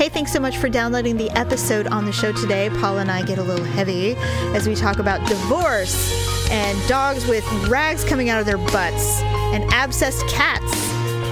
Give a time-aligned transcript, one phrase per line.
[0.00, 2.70] Hey, thanks so much for downloading the episode on the show today.
[2.70, 4.14] Paul and I get a little heavy
[4.56, 9.20] as we talk about divorce and dogs with rags coming out of their butts
[9.52, 10.72] and abscessed cats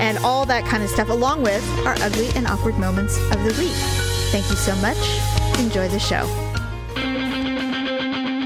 [0.01, 3.57] and all that kind of stuff, along with our ugly and awkward moments of the
[3.59, 3.73] week.
[4.33, 4.98] Thank you so much.
[5.58, 6.47] Enjoy the show.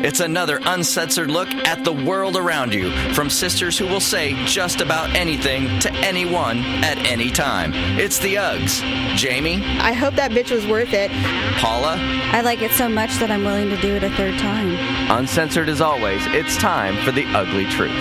[0.05, 4.81] It's another uncensored look at the world around you from sisters who will say just
[4.81, 7.71] about anything to anyone at any time.
[7.73, 8.83] It's the Uggs.
[9.15, 11.13] Jamie, I hope that bitch was worth it.
[11.59, 11.99] Paula,
[12.33, 14.75] I like it so much that I'm willing to do it a third time.
[15.09, 17.93] uncensored as always, it's time for the ugly truth.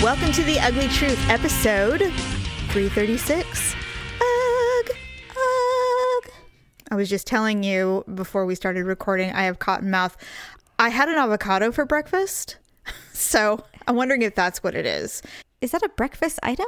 [0.00, 2.12] Welcome to the Ugly Truth, episode
[2.74, 3.76] 336.
[4.20, 4.96] Ugh,
[5.30, 6.30] ugh.
[6.90, 10.16] I was just telling you before we started recording, I have cotton mouth.
[10.76, 12.56] I had an avocado for breakfast,
[13.12, 15.22] so I'm wondering if that's what it is.
[15.60, 16.66] Is that a breakfast item?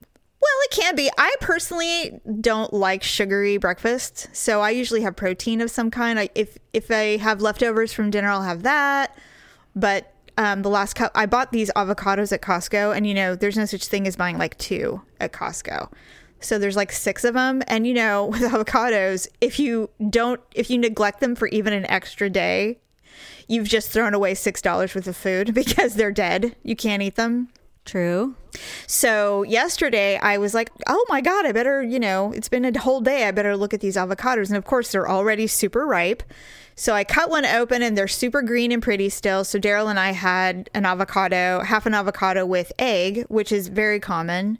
[0.00, 1.10] Well, it can be.
[1.18, 6.18] I personally don't like sugary breakfast, so I usually have protein of some kind.
[6.18, 9.18] I, if if I have leftovers from dinner, I'll have that.
[9.76, 13.56] But um, the last cup, I bought these avocados at Costco, and you know, there's
[13.56, 15.92] no such thing as buying like two at Costco.
[16.40, 20.70] So there's like six of them, and you know, with avocados, if you don't, if
[20.70, 22.78] you neglect them for even an extra day,
[23.48, 26.56] you've just thrown away six dollars worth of food because they're dead.
[26.62, 27.48] You can't eat them.
[27.84, 28.36] True.
[28.86, 32.78] So yesterday I was like, oh my God, I better, you know, it's been a
[32.78, 33.26] whole day.
[33.26, 34.48] I better look at these avocados.
[34.48, 36.22] And of course, they're already super ripe.
[36.82, 39.44] So I cut one open and they're super green and pretty still.
[39.44, 44.00] So Daryl and I had an avocado, half an avocado with egg, which is very
[44.00, 44.58] common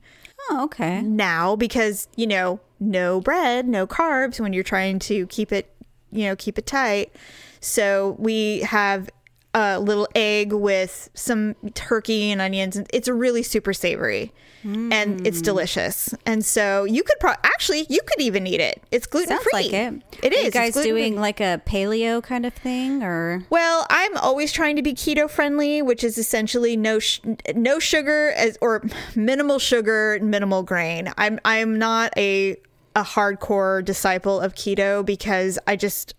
[0.48, 1.03] Oh, okay.
[1.03, 5.75] now because, you know, no bread, no carbs when you're trying to keep it,
[6.12, 7.12] you know, keep it tight.
[7.59, 9.11] So we have
[9.53, 12.81] a little egg with some turkey and onions.
[12.93, 14.33] It's really super savory
[14.65, 15.45] and it's hmm.
[15.45, 16.15] delicious.
[16.27, 18.83] And so you could pro- actually, you could even eat it.
[18.91, 19.51] It's gluten free.
[19.53, 20.03] like it.
[20.23, 20.45] It Are is.
[20.45, 24.83] You guys doing like a paleo kind of thing, or Well, I'm always trying to
[24.83, 27.21] be keto friendly, which is essentially no sh-
[27.55, 28.83] no sugar as or
[29.15, 31.12] minimal sugar, minimal grain.
[31.17, 32.56] I'm I'm not a
[32.95, 36.15] a hardcore disciple of keto because I just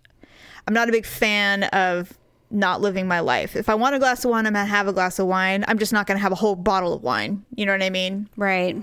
[0.66, 2.18] I'm not a big fan of
[2.50, 3.56] not living my life.
[3.56, 5.64] If I want a glass of wine, I'm gonna have a glass of wine.
[5.66, 7.44] I'm just not gonna have a whole bottle of wine.
[7.54, 8.28] You know what I mean?
[8.36, 8.82] right?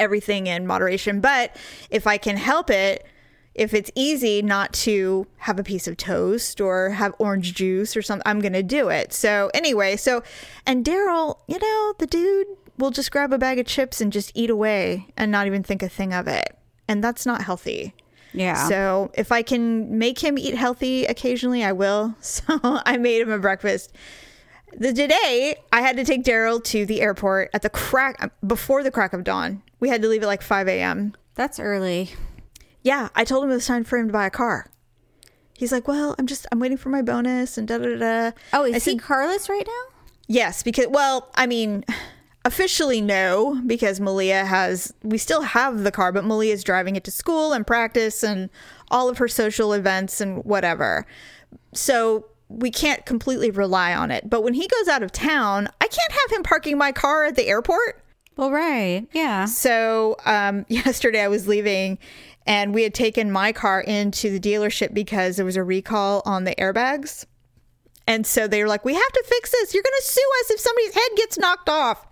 [0.00, 1.20] everything in moderation.
[1.20, 1.54] But
[1.90, 3.06] if I can help it,
[3.54, 8.02] if it's easy not to have a piece of toast or have orange juice or
[8.02, 9.12] something, I'm going to do it.
[9.12, 10.22] So, anyway, so,
[10.66, 12.46] and Daryl, you know, the dude
[12.78, 15.82] will just grab a bag of chips and just eat away and not even think
[15.82, 16.56] a thing of it.
[16.88, 17.94] And that's not healthy.
[18.32, 18.68] Yeah.
[18.68, 22.14] So if I can make him eat healthy occasionally, I will.
[22.22, 23.92] So I made him a breakfast.
[24.76, 28.90] The today I had to take Daryl to the airport at the crack before the
[28.90, 29.62] crack of dawn.
[29.80, 31.14] We had to leave at like five a.m.
[31.34, 32.10] That's early.
[32.82, 34.70] Yeah, I told him it was time for him to buy a car.
[35.56, 38.64] He's like, "Well, I'm just I'm waiting for my bonus and da da da." Oh,
[38.64, 39.96] I is he said, carless right now?
[40.28, 41.84] Yes, because well, I mean,
[42.50, 47.04] officially no, because Malia has we still have the car, but Malia is driving it
[47.04, 48.50] to school and practice and
[48.90, 51.06] all of her social events and whatever.
[51.72, 54.28] So we can't completely rely on it.
[54.28, 57.36] But when he goes out of town, I can't have him parking my car at
[57.36, 58.02] the airport.
[58.36, 59.06] Well, right.
[59.12, 59.44] Yeah.
[59.44, 61.98] So um, yesterday I was leaving
[62.46, 66.42] and we had taken my car into the dealership because there was a recall on
[66.42, 67.26] the airbags.
[68.08, 69.72] And so they were like, we have to fix this.
[69.72, 72.08] You're going to sue us if somebody's head gets knocked off.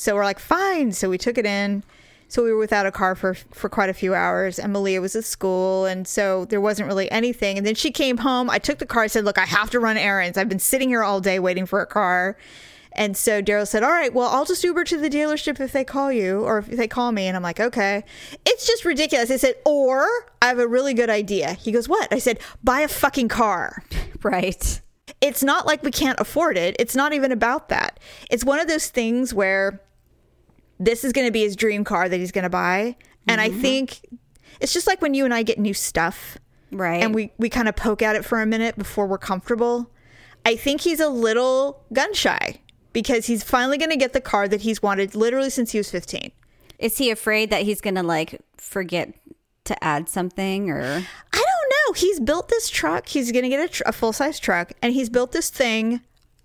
[0.00, 0.92] So we're like, fine.
[0.92, 1.84] So we took it in.
[2.28, 4.58] So we were without a car for, for quite a few hours.
[4.58, 5.84] And Malia was at school.
[5.84, 7.58] And so there wasn't really anything.
[7.58, 8.48] And then she came home.
[8.48, 9.02] I took the car.
[9.02, 10.38] I said, look, I have to run errands.
[10.38, 12.38] I've been sitting here all day waiting for a car.
[12.92, 15.84] And so Daryl said, All right, well, I'll just Uber to the dealership if they
[15.84, 17.28] call you or if they call me.
[17.28, 18.02] And I'm like, Okay.
[18.44, 19.30] It's just ridiculous.
[19.30, 20.08] I said, Or
[20.42, 21.52] I have a really good idea.
[21.52, 22.12] He goes, What?
[22.12, 23.84] I said, Buy a fucking car.
[24.22, 24.82] Right.
[25.22, 26.76] It's not like we can't afford it.
[26.78, 27.98] It's not even about that.
[28.30, 29.80] It's one of those things where
[30.80, 32.96] this is going to be his dream car that he's going to buy.
[33.28, 33.60] And I mm-hmm.
[33.60, 34.00] think
[34.60, 36.38] it's just like when you and I get new stuff
[36.72, 37.02] Right.
[37.02, 39.90] and we, we kind of poke at it for a minute before we're comfortable.
[40.44, 42.60] I think he's a little gun shy
[42.92, 45.90] because he's finally going to get the car that he's wanted literally since he was
[45.90, 46.32] 15.
[46.78, 49.14] is he afraid that he's gonna like forget
[49.64, 50.80] to add something or?
[50.82, 50.82] I
[51.32, 51.92] don't know.
[51.94, 53.06] He's built this truck.
[53.08, 56.00] He's going to get a, tr- a full size truck, and he's built this thing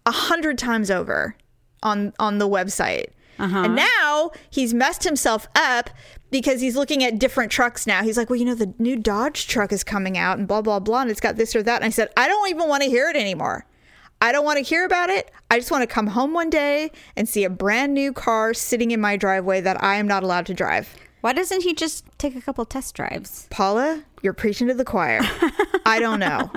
[0.06, 1.36] a hundred times over
[1.82, 3.08] on on the website.
[3.38, 3.68] And uh-huh.
[3.68, 5.90] now he's messed himself up
[6.32, 8.04] because he's looking at different trucks now.
[8.04, 10.80] He's like, well, you know, the new Dodge truck is coming out, and blah blah
[10.80, 11.78] blah, and it's got this or that.
[11.78, 13.66] And I said, I don't even want to hear it anymore.
[14.22, 15.32] I don't want to hear about it.
[15.52, 18.92] I just want to come home one day and see a brand new car sitting
[18.92, 20.96] in my driveway that I am not allowed to drive.
[21.22, 23.48] Why doesn't he just take a couple test drives?
[23.50, 25.20] Paula, you're preaching to the choir.
[25.86, 26.52] I don't know.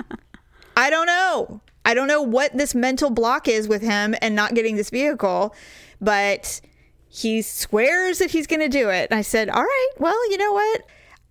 [0.77, 1.61] I don't know.
[1.89, 5.55] I don't know what this mental block is with him and not getting this vehicle,
[5.99, 6.61] but
[7.07, 9.09] he swears that he's going to do it.
[9.09, 10.83] And I said, All right, well, you know what?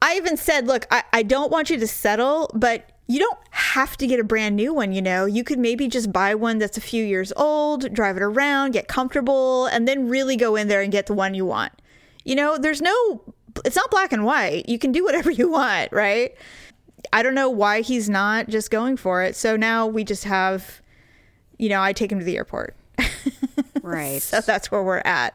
[0.02, 3.96] I even said, Look, I, I don't want you to settle, but you don't have
[3.98, 5.26] to get a brand new one, you know.
[5.26, 8.88] You could maybe just buy one that's a few years old, drive it around, get
[8.88, 11.72] comfortable, and then really go in there and get the one you want.
[12.24, 13.22] You know, there's no,
[13.64, 14.68] it's not black and white.
[14.68, 16.34] You can do whatever you want, right?
[17.12, 19.36] I don't know why he's not just going for it.
[19.36, 20.80] So now we just have,
[21.58, 22.76] you know, I take him to the airport.
[23.88, 24.20] Right.
[24.20, 25.34] So that's where we're at.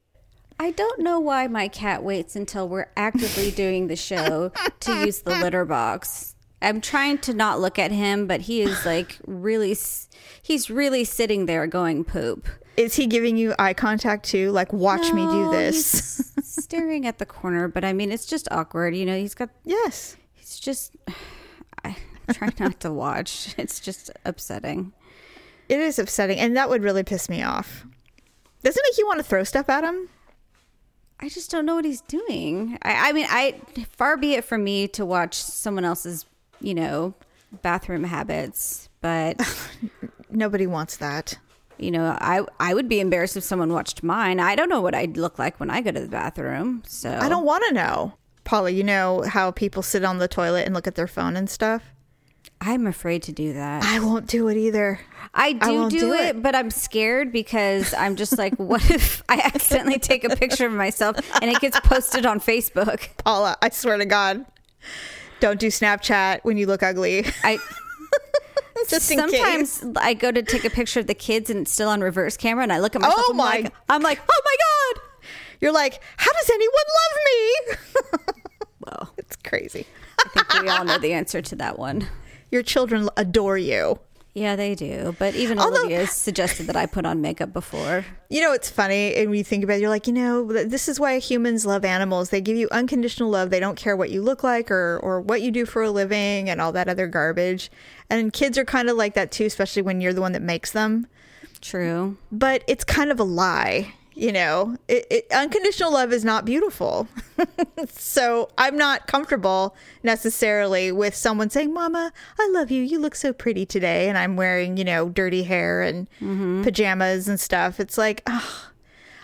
[0.59, 5.21] I don't know why my cat waits until we're actively doing the show to use
[5.21, 6.35] the litter box.
[6.61, 9.75] I'm trying to not look at him, but he is like really,
[10.41, 12.47] he's really sitting there going poop.
[12.77, 14.51] Is he giving you eye contact too?
[14.51, 16.31] Like, watch me do this.
[16.35, 18.95] he's staring at the corner, but I mean, it's just awkward.
[18.95, 20.15] You know, he's got, yes.
[20.33, 20.95] he's just,
[21.83, 21.95] I
[22.33, 23.55] try not to watch.
[23.57, 24.93] It's just upsetting.
[25.69, 26.39] It is upsetting.
[26.39, 27.85] And that would really piss me off.
[28.63, 30.09] Doesn't it make you want to throw stuff at him?
[31.19, 32.77] I just don't know what he's doing.
[32.81, 33.55] I, I mean, I
[33.91, 36.25] far be it from me to watch someone else's,
[36.59, 37.13] you know,
[37.61, 39.39] bathroom habits, but
[40.29, 41.37] Nobody wants that.
[41.77, 44.39] you know, I I would be embarrassed if someone watched mine.
[44.39, 46.81] I don't know what I'd look like when I go to the bathroom.
[46.87, 48.13] So I don't want to know.
[48.43, 51.49] Paula, you know how people sit on the toilet and look at their phone and
[51.49, 51.83] stuff?
[52.59, 53.83] I'm afraid to do that.
[53.83, 54.99] I won't do it either.
[55.33, 56.43] I do won't do, do it, it.
[56.43, 60.73] but I'm scared because I'm just like, what if I accidentally take a picture of
[60.73, 63.09] myself and it gets posted on Facebook?
[63.17, 64.45] Paula, I swear to God,
[65.39, 67.25] don't do Snapchat when you look ugly.
[67.43, 67.57] I
[68.89, 72.01] Just sometimes I go to take a picture of the kids and it's still on
[72.01, 73.25] reverse camera, and I look at myself.
[73.27, 74.55] Oh I'm my- Like, I'm like, oh my
[74.95, 75.02] god!
[75.63, 78.33] You're like, how does anyone love me?
[78.85, 79.87] Well, it's crazy.
[80.19, 82.05] I think we all know the answer to that one.
[82.51, 83.97] Your children adore you.
[84.33, 85.15] Yeah, they do.
[85.17, 88.03] But even Although- Olivia suggested that I put on makeup before.
[88.29, 90.89] You know, it's funny, and when you think about it, you're like, you know, this
[90.89, 92.29] is why humans love animals.
[92.29, 93.51] They give you unconditional love.
[93.51, 96.49] They don't care what you look like or, or what you do for a living
[96.49, 97.71] and all that other garbage.
[98.09, 100.71] And kids are kind of like that too, especially when you're the one that makes
[100.71, 101.07] them.
[101.61, 102.17] True.
[102.33, 104.77] But it's kind of a lie, you know.
[104.87, 107.07] It, it, unconditional love is not beautiful.
[107.89, 112.83] so I'm not comfortable necessarily with someone saying, Mama, I love you.
[112.83, 114.09] You look so pretty today.
[114.09, 116.63] And I'm wearing, you know, dirty hair and mm-hmm.
[116.63, 117.79] pajamas and stuff.
[117.79, 118.69] It's like, oh,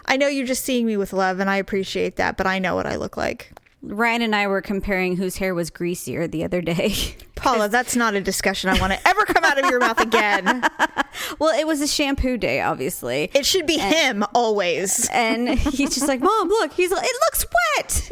[0.05, 2.75] I know you're just seeing me with love and I appreciate that, but I know
[2.75, 3.53] what I look like.
[3.81, 6.93] Ryan and I were comparing whose hair was greasier the other day.
[7.35, 10.63] Paula, that's not a discussion I want to ever come out of your mouth again.
[11.39, 13.31] well, it was a shampoo day, obviously.
[13.33, 15.07] It should be him always.
[15.13, 16.73] And he's just like, Mom, look.
[16.73, 17.45] He's like, it looks
[17.77, 18.09] wet.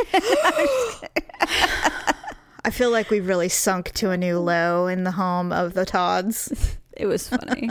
[2.63, 5.85] I feel like we've really sunk to a new low in the home of the
[5.85, 6.77] Todds.
[6.93, 7.69] it was funny.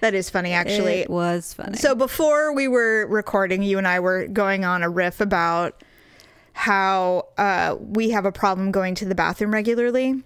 [0.00, 1.00] That is funny, actually.
[1.00, 1.76] It was funny.
[1.76, 5.82] So before we were recording, you and I were going on a riff about
[6.52, 10.22] how uh, we have a problem going to the bathroom regularly.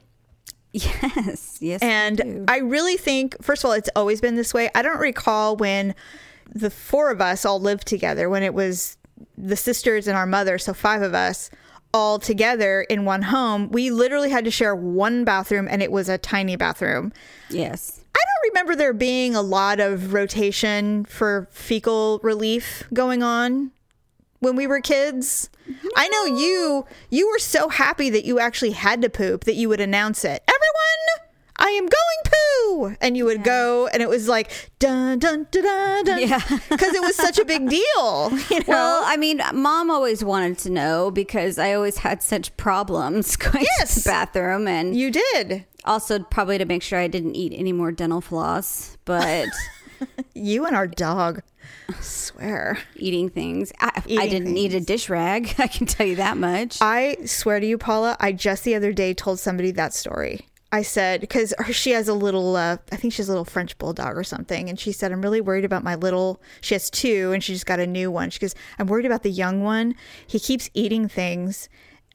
[0.73, 1.83] yes, yes.
[1.83, 2.45] And.
[2.49, 4.71] I really think, first of all, it's always been this way.
[4.75, 5.95] I don't recall when
[6.53, 8.97] the four of us all lived together, when it was
[9.39, 11.51] the sisters and our mother, so five of us
[11.93, 13.71] all together in one home.
[13.71, 17.13] We literally had to share one bathroom, and it was a tiny bathroom.
[17.49, 18.01] yes.
[18.17, 23.73] I don't remember there being a lot of rotation for fecal relief going on
[24.45, 25.51] when we were kids.
[25.97, 29.69] I know you you were so happy that you actually had to poop that you
[29.71, 30.43] would announce it.
[30.47, 31.91] Everyone, I am going
[32.25, 32.97] poo.
[33.01, 36.41] And you would go and it was like dun dun dun dun dun Yeah.
[36.69, 38.65] because it was such a big deal, you know.
[38.69, 43.65] Well, I mean, mom always wanted to know because I always had such problems going
[43.81, 45.65] to the bathroom and you did.
[45.85, 49.49] also probably to make sure I didn't eat any more dental floss, but
[50.35, 51.41] You and our dog.
[52.01, 52.79] Swear.
[52.97, 53.73] eating things.
[53.81, 55.55] I, I didn't need a dish rag.
[55.59, 56.79] I can tell you that much.
[56.81, 60.49] I swear to you, Paula, I just the other day told somebody that story.
[60.75, 63.79] I said, because she has a little, uh, I think she has a little French
[63.79, 64.69] bulldog or something.
[64.69, 67.65] And she said, I'm really worried about my little, she has two and she just
[67.65, 68.31] got a new one.
[68.31, 69.95] She goes, I'm worried about the young one.
[70.27, 71.69] He keeps eating things.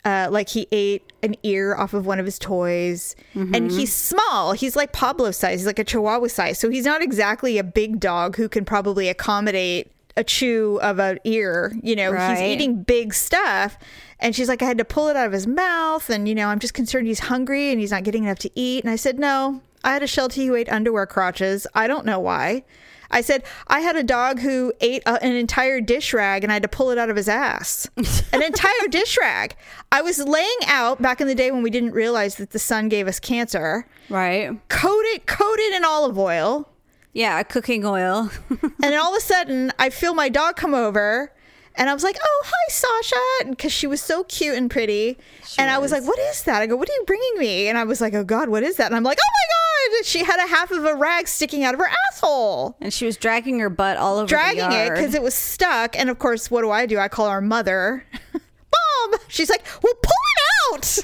[0.09, 4.53] Uh, like he ate an ear off of one of his toys and he's small.
[4.53, 5.59] He's like Pablo size.
[5.59, 6.57] He's like a Chihuahua size.
[6.57, 11.19] So he's not exactly a big dog who can probably accommodate a chew of an
[11.25, 11.73] ear.
[11.83, 13.77] You know, he's eating big stuff.
[14.19, 16.09] And she's like, I had to pull it out of his mouth.
[16.09, 18.83] And, you know, I'm just concerned he's hungry and he's not getting enough to eat.
[18.83, 21.67] And I said, No, I had a Sheltie who ate underwear crotches.
[21.75, 22.63] I don't know why.
[23.11, 26.55] I said I had a dog who ate a, an entire dish rag and I
[26.55, 27.87] had to pull it out of his ass.
[28.33, 29.55] an entire dish rag.
[29.91, 32.89] I was laying out back in the day when we didn't realize that the sun
[32.89, 33.87] gave us cancer.
[34.09, 34.57] Right.
[34.69, 36.67] Coated coated in olive oil.
[37.13, 38.29] Yeah, cooking oil.
[38.49, 41.33] and then all of a sudden, I feel my dog come over,
[41.75, 45.17] and I was like, "Oh, hi, Sasha," because she was so cute and pretty.
[45.57, 47.77] and I was like, "What is that?" I go, "What are you bringing me?" And
[47.77, 50.23] I was like, "Oh God, what is that?" And I'm like, "Oh my God!" She
[50.23, 53.59] had a half of a rag sticking out of her asshole, and she was dragging
[53.59, 55.97] her butt all over dragging it because it was stuck.
[55.97, 56.99] And of course, what do I do?
[56.99, 59.19] I call our mother, Mom.
[59.29, 60.39] She's like, "Well, pull it
[60.73, 60.99] out."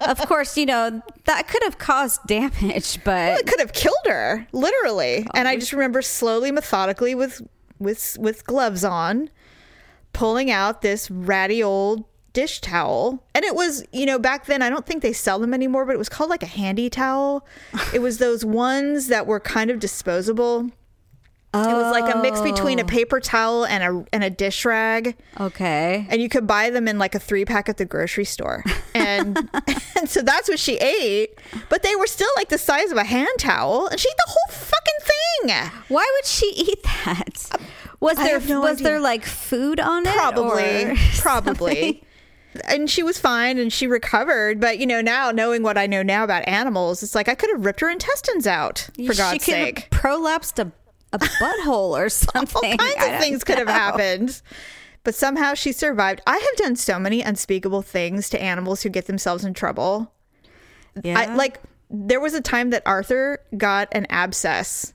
[0.00, 4.46] of course, you know, that could have caused damage, but it could have killed her
[4.52, 7.42] literally and i just remember slowly methodically with
[7.78, 9.30] with with gloves on
[10.12, 13.24] pulling out this ratty old dish towel.
[13.34, 15.94] And it was you know back then i don't think they sell them anymore but
[15.94, 17.46] it was called like a handy towel.
[17.94, 20.70] It was those ones that were kind of disposable.
[21.54, 22.86] It was like a mix between a oh.
[22.86, 25.16] paper towel and a and a dish rag.
[25.40, 26.06] Okay.
[26.10, 28.62] and you could buy them in like a three pack at the grocery store.
[28.94, 29.38] And,
[29.96, 33.04] and so that's what she ate but they were still like the size of a
[33.04, 33.86] hand towel.
[33.86, 34.95] And she ate the whole fucking
[35.42, 35.56] thing
[35.88, 37.48] Why would she eat that?
[37.52, 37.58] Uh,
[38.00, 38.84] was there no was idea.
[38.84, 40.12] there like food on it?
[40.12, 42.02] probably probably
[42.64, 46.02] and she was fine and she recovered but you know now knowing what i know
[46.02, 49.44] now about animals it's like i could have ripped her intestines out for she god's
[49.44, 50.70] could sake prolapsed a,
[51.12, 52.72] a butthole or something.
[52.72, 54.40] all kinds I of things could have happened.
[55.04, 56.20] But somehow she survived.
[56.26, 60.12] I have done so many unspeakable things to animals who get themselves in trouble.
[61.02, 61.18] Yeah.
[61.20, 64.92] I like there was a time that Arthur got an abscess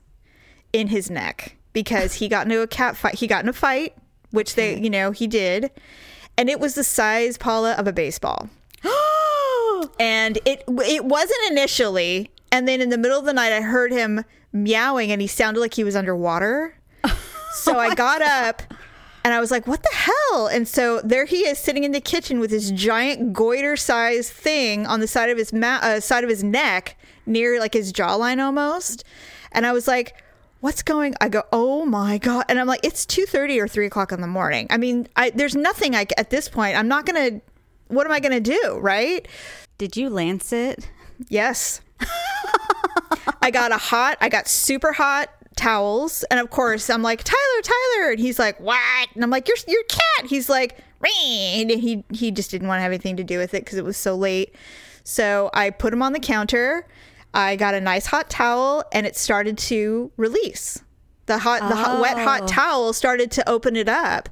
[0.72, 3.14] in his neck because he got into a cat fight.
[3.14, 3.94] He got in a fight,
[4.30, 5.70] which they, you know, he did.
[6.36, 8.48] And it was the size, Paula, of a baseball.
[10.00, 13.92] and it it wasn't initially and then in the middle of the night i heard
[13.92, 16.76] him meowing and he sounded like he was underwater
[17.54, 18.62] so i got up
[19.24, 22.00] and i was like what the hell and so there he is sitting in the
[22.00, 26.24] kitchen with this giant goiter sized thing on the side of his ma- uh, side
[26.24, 29.04] of his neck near like his jawline almost
[29.52, 30.14] and i was like
[30.62, 34.10] what's going i go oh my god and i'm like it's 2.30 or 3 o'clock
[34.12, 37.40] in the morning i mean I, there's nothing i at this point i'm not gonna
[37.88, 39.28] what am i gonna do right
[39.78, 40.88] Did you lance it?
[41.28, 41.80] Yes.
[43.42, 46.22] I got a hot, I got super hot towels.
[46.30, 48.10] And of course, I'm like, Tyler, Tyler.
[48.12, 49.08] And he's like, what?
[49.14, 50.26] And I'm like, you're, your cat.
[50.30, 51.68] He's like, Rain.
[51.70, 53.84] And he, he just didn't want to have anything to do with it because it
[53.84, 54.54] was so late.
[55.02, 56.86] So I put him on the counter.
[57.34, 60.82] I got a nice hot towel and it started to release.
[61.26, 62.46] The hot, the hot, wet, hot oh.
[62.46, 64.28] towel started to open it up.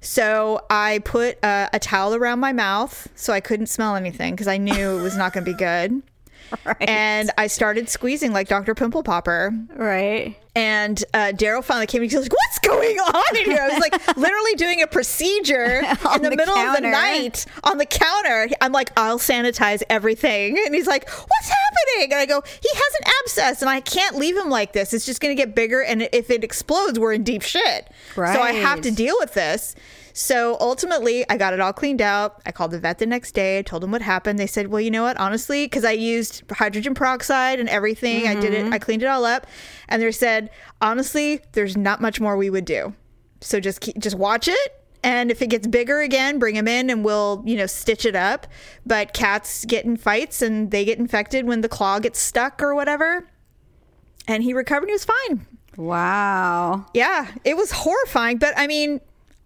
[0.00, 4.48] So I put a, a towel around my mouth so I couldn't smell anything because
[4.48, 6.02] I knew it was not going to be good.
[6.80, 8.74] And I started squeezing like Dr.
[8.74, 9.54] Pimple Popper.
[9.76, 10.36] Right.
[10.56, 13.62] And uh, Daryl finally came and he was like, What's going on in here?
[13.62, 17.78] I was like, literally doing a procedure in the, the middle of the night on
[17.78, 18.48] the counter.
[18.60, 20.58] I'm like, I'll sanitize everything.
[20.64, 22.12] And he's like, What's happening?
[22.12, 24.92] And I go, He has an abscess and I can't leave him like this.
[24.92, 25.82] It's just going to get bigger.
[25.82, 27.88] And if it explodes, we're in deep shit.
[28.34, 29.74] So I have to deal with this.
[30.12, 32.40] So ultimately, I got it all cleaned out.
[32.46, 33.58] I called the vet the next day.
[33.58, 34.38] I told them what happened.
[34.38, 35.16] They said, "Well, you know what?
[35.18, 38.64] Honestly, because I used hydrogen peroxide and everything, I did it.
[38.64, 38.74] Mm-hmm.
[38.74, 39.46] I cleaned it all up."
[39.88, 40.50] And they said,
[40.80, 42.94] "Honestly, there's not much more we would do.
[43.40, 46.90] So just keep, just watch it." And if it gets bigger again, bring him in
[46.90, 48.46] and we'll, you know, stitch it up.
[48.84, 52.74] But cats get in fights and they get infected when the claw gets stuck or
[52.74, 53.26] whatever.
[54.28, 55.46] And he recovered and he was fine.
[55.76, 56.84] Wow.
[56.92, 59.00] Yeah, it was horrifying, but I mean,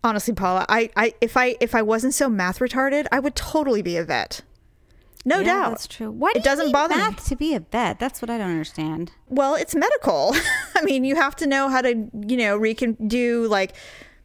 [0.05, 3.83] honestly, Paula, I, I if I if I wasn't so math retarded, I would totally
[3.83, 4.43] be a vet.
[5.25, 5.71] No Yeah, doubt.
[5.71, 6.11] That's true.
[6.11, 7.01] Why do it doesn't bother me.
[7.01, 7.99] math to be a vet?
[7.99, 9.11] That's what I don't understand.
[9.29, 10.37] Well, it's medical.
[10.77, 13.75] I mean, you have to know how to, you know, recon do like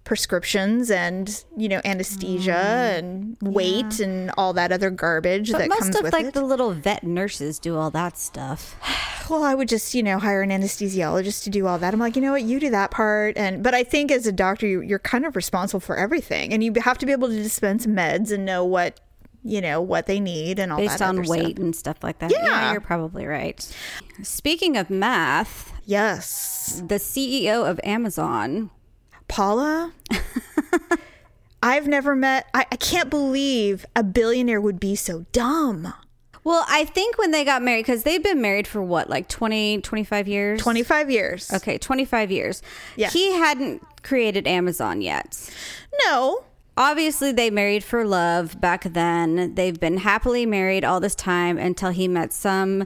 [0.10, 5.51] prescriptions and you know anesthesia and weight and all that other garbage Mm.
[5.51, 6.34] But that most comes of with like it.
[6.34, 8.75] the little vet nurses do all that stuff.
[9.30, 11.94] well, I would just, you know, hire an anesthesiologist to do all that.
[11.94, 13.38] I'm like, you know what, you do that part.
[13.38, 16.51] And, but I think as a doctor, you, you're kind of responsible for everything.
[16.54, 19.00] And you have to be able to dispense meds and know what,
[19.44, 21.10] you know, what they need and all based that.
[21.10, 21.60] on weight Stuff.
[21.63, 22.32] and stuff like that.
[22.32, 22.72] Yeah.
[22.72, 23.62] you're probably right.
[24.24, 26.82] Speaking of math, Yes.
[26.88, 28.72] the CEO of Amazon.
[29.30, 29.94] Paula,
[31.64, 35.94] I've never met, I, I can't believe a billionaire would be so dumb.
[36.44, 39.82] Well, I think when they got married, because they've been married for what, like 20,
[39.82, 40.62] 25 years?
[40.62, 41.54] 25 years.
[41.54, 42.62] Okay, 25 years.
[42.96, 43.10] Yeah.
[43.10, 45.50] He hadn't created Amazon yet.
[46.06, 46.44] No.
[46.78, 49.54] Obviously, they married for love back then.
[49.56, 52.86] They've been happily married all this time until he met some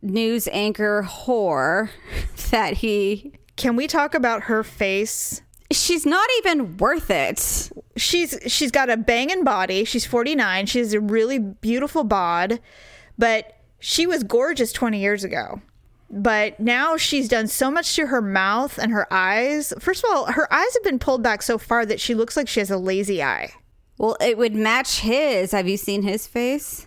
[0.00, 1.90] news anchor whore
[2.50, 5.42] that he Can we talk about her face?
[5.72, 7.70] She's not even worth it.
[7.96, 9.84] She's she's got a banging body.
[9.84, 10.66] She's 49.
[10.66, 12.60] She has a really beautiful bod,
[13.18, 15.60] but she was gorgeous 20 years ago.
[16.10, 19.72] But now she's done so much to her mouth and her eyes.
[19.78, 22.48] First of all, her eyes have been pulled back so far that she looks like
[22.48, 23.52] she has a lazy eye.
[23.96, 25.52] Well, it would match his.
[25.52, 26.86] Have you seen his face?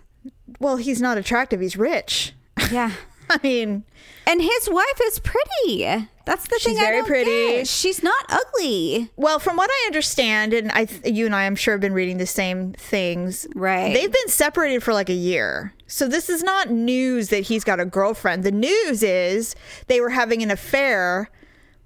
[0.60, 1.60] Well, he's not attractive.
[1.60, 2.34] He's rich.
[2.72, 2.92] Yeah.
[3.30, 3.84] I mean,
[4.28, 6.08] And his wife is pretty.
[6.26, 6.78] That's the She's thing.
[6.80, 7.30] I very pretty.
[7.58, 7.68] get.
[7.68, 9.12] She's not ugly.
[9.16, 12.18] Well, from what I understand, and I, you and I, I'm sure have been reading
[12.18, 13.46] the same things.
[13.56, 13.94] Right.
[13.94, 17.80] They've been separated for like a year, so this is not news that he's got
[17.80, 18.44] a girlfriend.
[18.44, 19.56] The news is
[19.88, 21.30] they were having an affair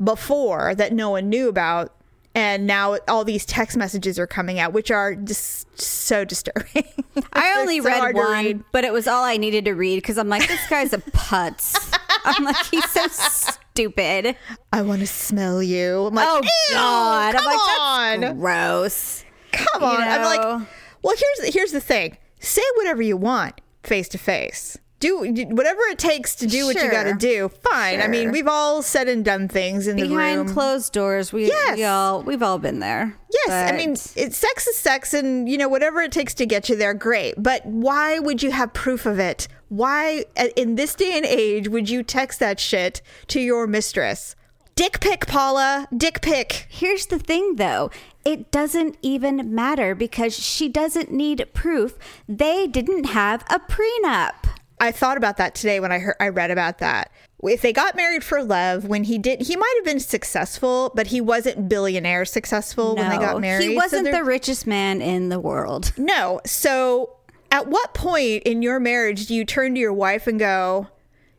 [0.02, 1.94] before that no one knew about,
[2.36, 6.86] and now all these text messages are coming out, which are just so disturbing.
[7.34, 8.64] I only so read one, read.
[8.72, 11.76] but it was all I needed to read because I'm like, this guy's a putz.
[12.26, 14.36] I'm like, he's so stupid.
[14.74, 16.06] I want to smell you.
[16.08, 17.36] I'm like, Oh "Ew, God!
[17.36, 18.40] Come I'm like, on.
[18.40, 19.24] gross.
[19.52, 20.02] Come You on.
[20.04, 20.68] I'm like,
[21.02, 22.18] well, here's here's the thing.
[22.40, 24.78] Say whatever you want face to face.
[25.00, 27.48] Do whatever it takes to do what you got to do.
[27.48, 28.02] Fine.
[28.02, 30.54] I mean, we've all said and done things in the Behind room.
[30.54, 31.78] closed doors, we, Yes.
[31.78, 33.16] we all we've all been there.
[33.46, 36.68] yes, I mean, it, sex is sex, and you know whatever it takes to get
[36.68, 37.36] you there, great.
[37.42, 39.48] But why would you have proof of it?
[39.70, 44.36] Why, uh, in this day and age, would you text that shit to your mistress?
[44.76, 45.88] Dick pic, Paula.
[45.96, 46.68] Dick pic.
[46.70, 47.90] Here's the thing though.
[48.26, 51.98] It doesn't even matter because she doesn't need proof.
[52.28, 54.34] They didn't have a prenup.
[54.80, 57.12] I thought about that today when I heard I read about that.
[57.44, 61.08] If they got married for love, when he did, he might have been successful, but
[61.08, 63.70] he wasn't billionaire successful when they got married.
[63.70, 65.94] He wasn't there- the richest man in the world.
[65.98, 66.42] no.
[66.46, 67.16] So,
[67.52, 70.88] at what point in your marriage do you turn to your wife and go,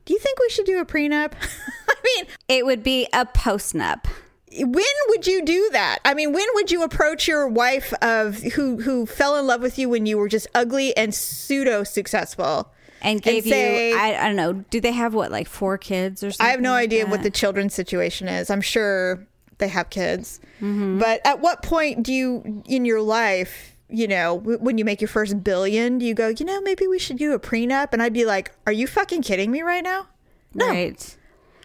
[0.06, 1.32] "Do you think we should do a prenup?"
[1.88, 4.06] I mean, It would be a postnup.
[4.52, 5.98] when would you do that?
[6.04, 9.78] I mean, when would you approach your wife of who who fell in love with
[9.78, 12.72] you when you were just ugly and pseudo successful?
[13.02, 16.22] And gave say- you, I, I don't know, do they have what, like four kids
[16.22, 16.46] or something?
[16.46, 18.50] I have no like idea what the children's situation is.
[18.50, 19.26] I'm sure
[19.58, 20.40] they have kids.
[20.60, 20.98] Mm-hmm.
[20.98, 25.00] But at what point do you, in your life, you know, w- when you make
[25.00, 27.88] your first billion, do you go, you know, maybe we should do a prenup?
[27.92, 30.06] And I'd be like, are you fucking kidding me right now?
[30.54, 30.68] No.
[30.68, 31.16] Right.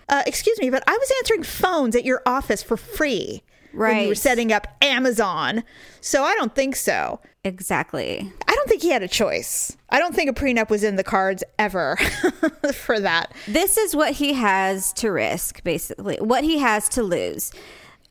[0.08, 3.44] Uh, excuse me, but I was answering phones at your office for free.
[3.76, 5.64] When you were setting up Amazon.
[6.02, 7.20] So I don't think so.
[7.44, 8.32] Exactly.
[8.48, 9.78] I don't think he had a choice.
[9.90, 11.96] I don't think a prenup was in the cards ever
[12.74, 13.32] for that.
[13.48, 17.52] This is what he has to risk, basically, what he has to lose.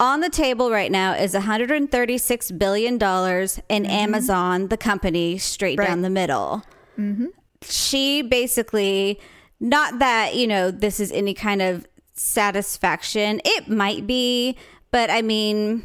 [0.00, 3.87] On the table right now is $136 billion in mm-hmm.
[3.87, 5.88] Amazon, the company, straight Right.
[5.88, 6.64] down the middle.
[6.98, 7.27] Mm-hmm.
[7.62, 9.20] She basically,
[9.61, 13.40] not that, you know, this is any kind of satisfaction.
[13.44, 14.57] It might be,
[14.94, 15.85] but I mean,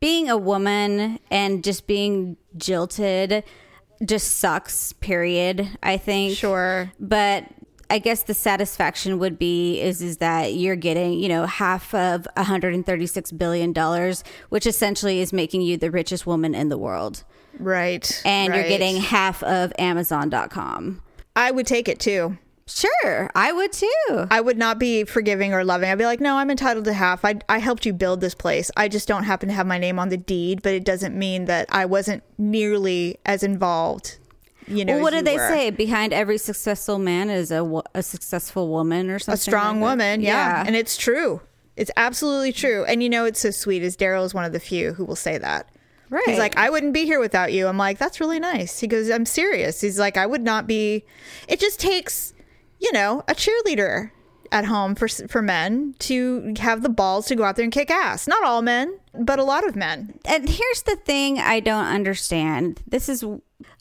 [0.00, 3.44] being a woman and just being jilted
[4.04, 6.90] just sucks, period, I think Sure.
[6.98, 7.44] but
[7.88, 12.26] I guess the satisfaction would be is is that you're getting you know half of
[12.36, 17.22] 136 billion dollars, which essentially is making you the richest woman in the world,
[17.60, 18.10] Right.
[18.24, 21.00] and you're getting half of Amazon.com.
[21.36, 22.36] I would take it too.
[22.68, 24.26] Sure, I would too.
[24.30, 25.90] I would not be forgiving or loving.
[25.90, 27.24] I'd be like, no, I'm entitled to half.
[27.24, 28.70] I, I helped you build this place.
[28.76, 31.46] I just don't happen to have my name on the deed, but it doesn't mean
[31.46, 34.18] that I wasn't nearly as involved.
[34.66, 35.48] You know, well, what do they were.
[35.48, 35.70] say?
[35.70, 39.38] Behind every successful man is a, a successful woman or something.
[39.38, 40.62] A strong like woman, yeah.
[40.66, 41.40] and it's true.
[41.74, 42.84] It's absolutely true.
[42.84, 43.82] And you know, it's so sweet.
[43.82, 45.70] Is Daryl is one of the few who will say that.
[46.10, 46.22] right.
[46.26, 47.66] He's like, I wouldn't be here without you.
[47.66, 48.80] I'm like, that's really nice.
[48.80, 49.80] He goes, I'm serious.
[49.80, 51.04] He's like, I would not be.
[51.46, 52.34] It just takes,
[52.80, 54.10] you know, a cheerleader
[54.50, 57.90] at home for for men to have the balls to go out there and kick
[57.90, 58.26] ass.
[58.26, 60.18] Not all men, but a lot of men.
[60.24, 62.82] and here's the thing I don't understand.
[62.86, 63.22] This is,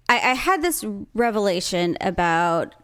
[0.09, 0.83] I, I had this
[1.13, 2.75] revelation about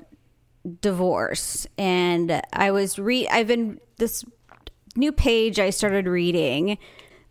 [0.82, 3.28] divorce, and I was re.
[3.28, 4.23] I've been this
[4.95, 6.78] new page I started reading.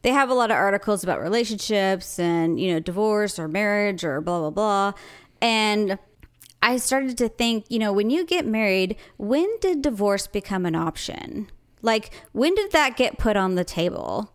[0.03, 4.21] They have a lot of articles about relationships and you know divorce or marriage or
[4.21, 4.93] blah blah blah,
[5.41, 5.99] and.
[6.63, 10.77] I started to think, you know, when you get married, when did divorce become an
[10.77, 11.51] option?
[11.83, 14.33] Like, when did that get put on the table?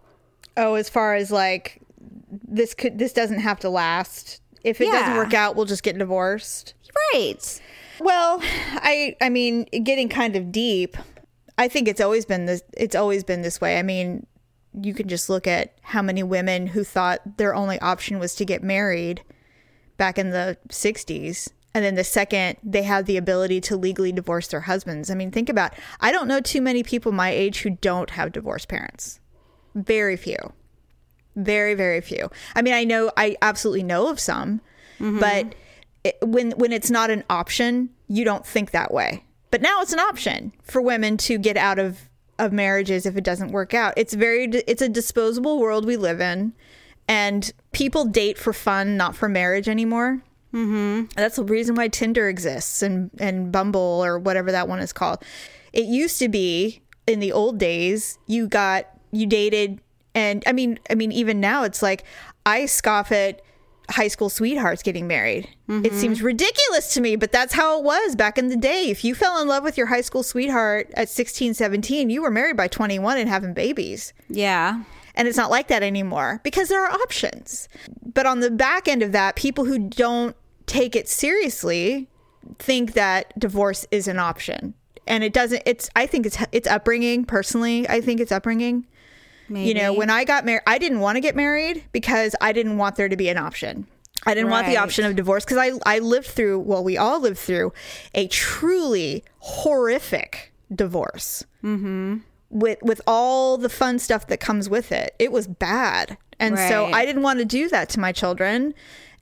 [0.58, 1.82] Oh, as far as like
[2.30, 4.42] this could this doesn't have to last.
[4.64, 6.74] If it doesn't work out, we'll just get divorced.
[7.14, 7.62] Right.
[8.00, 10.98] Well, I I mean, getting kind of deep.
[11.58, 12.62] I think it's always been this.
[12.76, 13.80] It's always been this way.
[13.80, 14.26] I mean,
[14.74, 18.46] you can just look at how many women who thought their only option was to
[18.46, 19.24] get married
[19.96, 24.48] back in the '60s And then the second, they have the ability to legally divorce
[24.48, 25.12] their husbands.
[25.12, 28.32] I mean, think about I don't know too many people my age who don't have
[28.32, 29.20] divorced parents.
[29.76, 30.38] Very few.
[31.36, 32.32] Very, very few.
[32.56, 34.60] I mean, I know I absolutely know of some,
[35.00, 35.20] mm-hmm.
[35.20, 35.54] but
[36.04, 39.24] it, when when it's not an option, you don't think that way.
[39.52, 43.24] But now it's an option for women to get out of of marriages if it
[43.24, 43.94] doesn't work out.
[43.98, 46.54] It's very it's a disposable world we live in,
[47.08, 50.24] and people date for fun, not for marriage anymore.
[50.54, 51.06] Mm-hmm.
[51.16, 55.24] That's the reason why Tinder exists and and Bumble or whatever that one is called.
[55.74, 59.82] It used to be in the old days, you got you dated,
[60.16, 62.04] and I mean, I mean, even now it's like
[62.46, 63.42] I scoff at
[63.90, 65.48] high school sweethearts getting married.
[65.86, 68.90] It seems ridiculous to me, but that's how it was back in the day.
[68.90, 72.32] If you fell in love with your high school sweetheart at 16, 17, you were
[72.32, 74.14] married by 21 and having babies.
[74.30, 74.84] Yeah.
[75.18, 77.68] And it's not like that anymore because there are options.
[78.14, 80.36] But on the back end of that, people who don't
[80.68, 82.08] take it seriously
[82.60, 84.76] think that divorce is an option.
[85.08, 87.90] And it doesn't it's I think it's it's upbringing personally.
[87.90, 88.86] I think it's upbringing.
[89.50, 89.70] Maybe.
[89.70, 92.78] You know, when I got married, I didn't want to get married because I didn't
[92.78, 93.88] want there to be an option.
[94.26, 97.22] I didn't want the option of divorce because I, I lived through, well, we all
[97.22, 97.72] lived through
[98.14, 102.18] a truly horrific divorce Mm-hmm.
[102.50, 105.16] With, with all the fun stuff that comes with it.
[105.20, 106.18] It was bad.
[106.40, 108.74] And so I didn't want to do that to my children.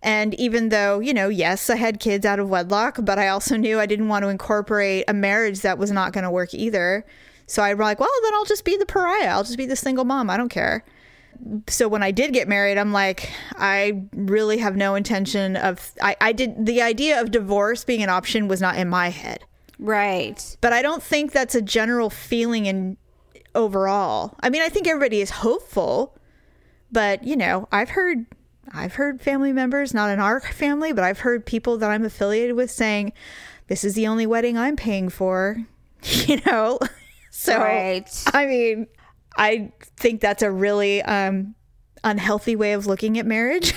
[0.03, 3.55] And even though, you know, yes, I had kids out of wedlock, but I also
[3.57, 7.05] knew I didn't want to incorporate a marriage that was not going to work either.
[7.47, 9.29] So I'm like, well, then I'll just be the pariah.
[9.29, 10.29] I'll just be the single mom.
[10.29, 10.83] I don't care.
[11.67, 15.91] So when I did get married, I'm like, I really have no intention of.
[16.01, 19.43] I, I did the idea of divorce being an option was not in my head,
[19.77, 20.57] Right.
[20.61, 22.97] but I don't think that's a general feeling in
[23.55, 24.35] overall.
[24.41, 26.15] I mean, I think everybody is hopeful,
[26.91, 28.25] but you know, I've heard
[28.73, 32.55] I've heard family members, not in our family, but I've heard people that I'm affiliated
[32.55, 33.13] with saying,
[33.67, 35.57] "This is the only wedding I'm paying for."
[36.27, 36.77] You know,
[37.31, 38.07] so Right.
[38.31, 38.85] I mean,
[39.37, 41.55] I think that's a really um,
[42.03, 43.73] unhealthy way of looking at marriage,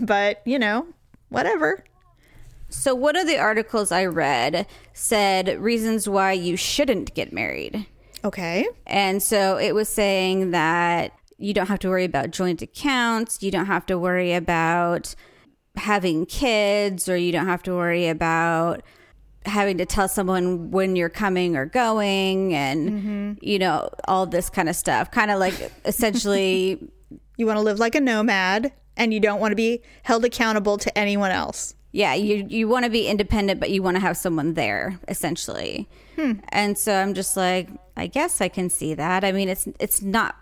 [0.00, 0.86] but you know,
[1.28, 1.84] whatever.
[2.70, 7.86] So, one of the articles I read said reasons why you shouldn't get married.
[8.24, 8.66] Okay.
[8.86, 13.50] And so it was saying that you don't have to worry about joint accounts, you
[13.50, 15.14] don't have to worry about
[15.76, 18.82] having kids, or you don't have to worry about
[19.44, 23.32] having to tell someone when you're coming or going, and, mm-hmm.
[23.40, 25.10] you know, all this kind of stuff.
[25.10, 25.54] Kind of like
[25.84, 26.78] essentially,
[27.36, 30.76] You want to live like a nomad and you don't want to be held accountable
[30.78, 31.74] to anyone else.
[31.92, 35.88] yeah, you, you want to be independent, but you want to have someone there, essentially.
[36.50, 39.24] And so I'm just like, I guess I can see that.
[39.24, 40.36] I mean, it's it's not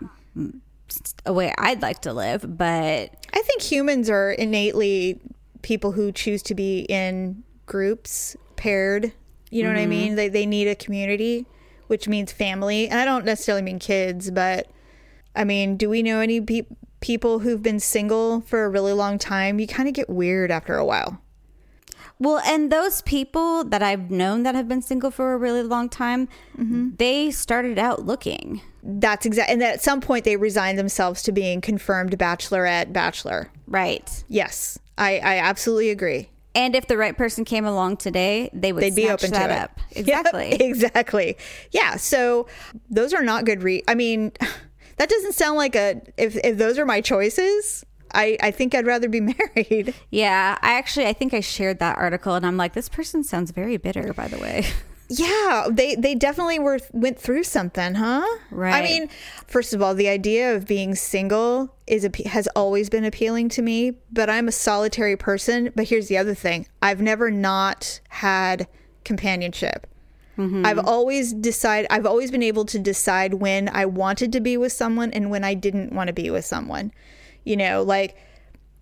[1.25, 5.19] a way I'd like to live, but I think humans are innately
[5.61, 9.13] people who choose to be in groups, paired.
[9.49, 9.89] You know what I mm-hmm.
[9.89, 10.15] mean?
[10.15, 11.45] They, they need a community,
[11.87, 12.87] which means family.
[12.87, 14.67] And I don't necessarily mean kids, but
[15.35, 16.67] I mean, do we know any pe-
[16.99, 19.59] people who've been single for a really long time?
[19.59, 21.21] You kind of get weird after a while.
[22.21, 25.89] Well, and those people that I've known that have been single for a really long
[25.89, 26.91] time, mm-hmm.
[26.97, 28.61] they started out looking.
[28.83, 29.51] That's exactly.
[29.51, 33.49] And at some point, they resigned themselves to being confirmed bachelorette, bachelor.
[33.65, 34.23] Right.
[34.27, 36.29] Yes, I, I absolutely agree.
[36.53, 39.53] And if the right person came along today, they would they'd be open that to
[39.55, 39.79] up.
[39.89, 40.01] it.
[40.01, 40.51] Exactly.
[40.51, 41.37] Yep, exactly.
[41.71, 41.95] Yeah.
[41.95, 42.45] So
[42.87, 43.63] those are not good.
[43.63, 44.31] Re- I mean,
[44.97, 45.99] that doesn't sound like a.
[46.17, 49.21] If if those are my choices, I I think I'd rather be
[49.55, 49.93] married.
[50.09, 53.51] Yeah, I actually I think I shared that article and I'm like this person sounds
[53.51, 54.65] very bitter by the way.
[55.13, 58.25] Yeah, they they definitely were went through something, huh?
[58.49, 58.75] Right.
[58.75, 59.09] I mean,
[59.45, 63.97] first of all, the idea of being single is has always been appealing to me,
[64.09, 66.65] but I'm a solitary person, but here's the other thing.
[66.81, 68.69] I've never not had
[69.03, 69.85] companionship.
[70.37, 70.65] Mm-hmm.
[70.65, 74.71] I've always decided I've always been able to decide when I wanted to be with
[74.71, 76.93] someone and when I didn't want to be with someone.
[77.43, 78.15] You know, like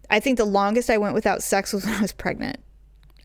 [0.10, 2.60] I think the longest I went without sex was when I was pregnant.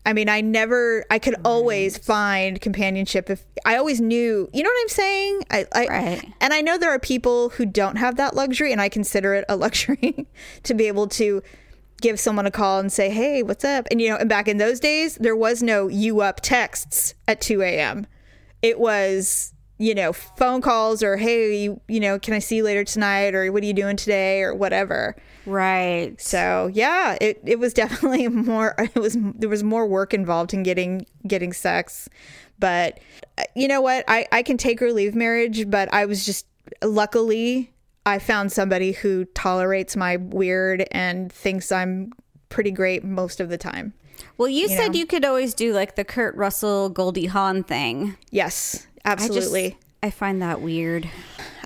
[0.07, 4.69] I mean, I never, I could always find companionship if I always knew, you know
[4.69, 5.41] what I'm saying?
[5.49, 6.33] I, I, Right.
[6.39, 9.45] and I know there are people who don't have that luxury, and I consider it
[9.49, 10.27] a luxury
[10.61, 11.41] to be able to
[12.01, 13.87] give someone a call and say, hey, what's up?
[13.89, 17.41] And, you know, and back in those days, there was no you up texts at
[17.41, 18.05] 2 a.m.
[18.61, 22.63] It was, you know, phone calls or, hey, you, you know, can I see you
[22.63, 23.35] later tonight?
[23.35, 24.41] Or what are you doing today?
[24.41, 25.15] Or whatever.
[25.45, 26.19] Right.
[26.19, 28.75] So yeah, it, it was definitely more.
[28.77, 32.09] It was there was more work involved in getting getting sex,
[32.59, 32.99] but
[33.37, 34.05] uh, you know what?
[34.07, 36.47] I I can take or leave marriage, but I was just
[36.83, 37.71] luckily
[38.05, 42.11] I found somebody who tolerates my weird and thinks I'm
[42.49, 43.93] pretty great most of the time.
[44.37, 44.99] Well, you, said know?
[44.99, 48.15] you could always do like the Kurt Russell Goldie Hawn thing.
[48.31, 49.77] Yes, I just absolutely.
[50.03, 51.09] I find that weird.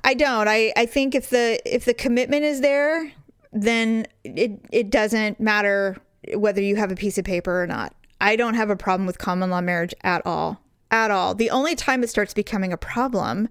[0.04, 0.48] I don't.
[0.48, 3.12] I, I think if the if the commitment is there,
[3.52, 5.98] then it it doesn't matter
[6.36, 7.96] whether you have a piece of paper or not.
[8.22, 10.62] I don't have a problem with common law marriage at all.
[10.92, 11.36] At all.
[11.36, 13.48] The only time it starts becoming a problem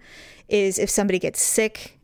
[0.49, 1.98] is if somebody gets sick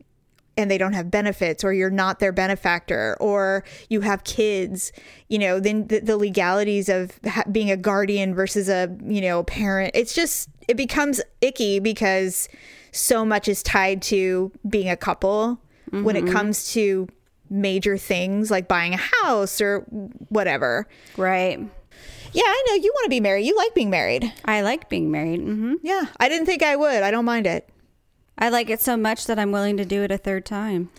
[0.57, 4.91] and they don't have benefits or you're not their benefactor or you have kids
[5.29, 9.43] you know then the, the legalities of ha- being a guardian versus a you know
[9.43, 12.47] parent it's just it becomes icky because
[12.91, 15.59] so much is tied to being a couple
[15.91, 17.07] when it comes to
[17.49, 19.79] major things like buying a house or
[20.29, 20.87] whatever.
[21.15, 21.57] Right.
[22.33, 23.45] yeah i know you want to be married.
[23.45, 24.33] You like being married.
[24.43, 25.39] I like being married.
[25.41, 27.03] hmm yeah i didn't think i would.
[27.03, 27.69] I don't mind it
[28.37, 30.89] I like it so much that I'm willing to do it a third time.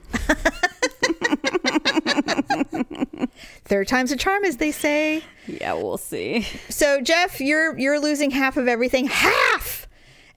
[3.65, 6.43] third time's a charm as they say Yeah, we'll see.
[6.69, 9.87] So Jeff, you're you're losing half of everything, half,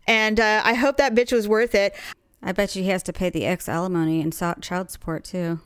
[0.08, 1.96] and uh, I hope that bitch was worth it.
[2.42, 5.60] I bet you he has to pay the ex alimony and child support too.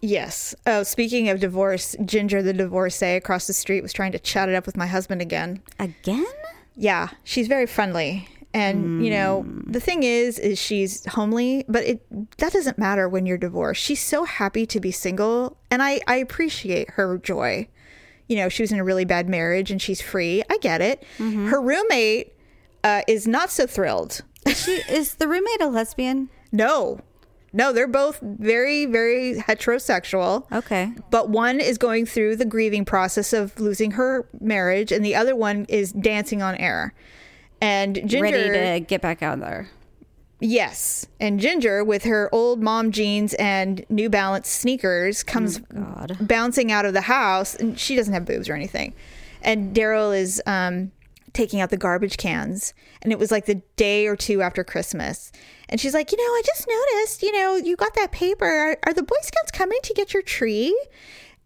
[0.00, 0.52] Yes.
[0.66, 4.56] Oh, speaking of divorce, Ginger, the divorcee across the street, was trying to chat it
[4.56, 5.62] up with my husband again.
[5.78, 6.26] Again?
[6.74, 12.38] Yeah, she's very friendly, and you know the thing is, is she's homely, but it
[12.38, 13.82] that doesn't matter when you're divorced.
[13.82, 17.68] She's so happy to be single, and I I appreciate her joy.
[18.28, 20.42] You know, she was in a really bad marriage and she's free.
[20.48, 21.04] I get it.
[21.18, 22.32] Her roommate
[22.82, 24.22] uh, is not so thrilled.
[24.54, 26.30] She is the roommate a lesbian?
[26.50, 27.00] No,
[27.52, 30.50] no, they're both very, very heterosexual.
[30.50, 30.92] Okay.
[31.10, 35.36] But one is going through the grieving process of losing her marriage, and the other
[35.36, 36.94] one is dancing on air.
[37.62, 39.68] And Ginger, Ready to get back out there.
[40.40, 46.16] yes, and Ginger with her old mom jeans and New Balance sneakers comes God.
[46.20, 48.94] bouncing out of the house, and she doesn't have boobs or anything.
[49.42, 50.90] And Daryl is um,
[51.32, 55.30] taking out the garbage cans, and it was like the day or two after Christmas.
[55.68, 58.44] And she's like, you know, I just noticed, you know, you got that paper.
[58.44, 60.76] Are, are the Boy Scouts coming to get your tree?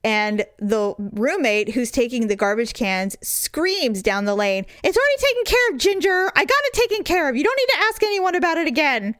[0.06, 5.44] And the roommate who's taking the garbage cans screams down the lane, It's already taken
[5.44, 6.30] care of, Ginger.
[6.36, 7.36] I got it taken care of.
[7.36, 9.16] You don't need to ask anyone about it again.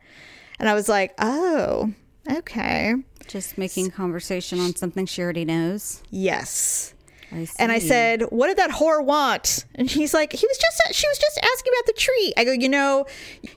[0.61, 1.92] And I was like, Oh,
[2.31, 2.94] okay.
[3.27, 6.05] Just making conversation on something she already knows.
[6.11, 6.94] Yes.
[7.33, 10.94] I And I said, "What did that whore want?" And he's like, "He was just
[10.94, 13.07] she was just asking about the tree." I go, "You know,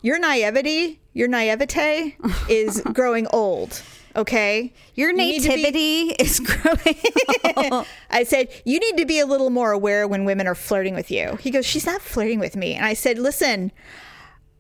[0.02, 2.18] your naivety, your naivete
[2.50, 3.84] is growing old.
[4.16, 7.86] Okay, Your You be- nativity is growing.
[8.10, 11.12] I said, "You need to be a little more aware when women are flirting with
[11.12, 13.72] you." He goes, "She's not flirting with me." And I said, "Listen,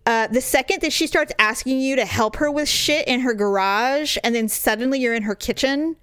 [0.05, 3.33] uh, the second that she starts asking you to help her with shit in her
[3.33, 5.95] garage, and then suddenly you're in her kitchen,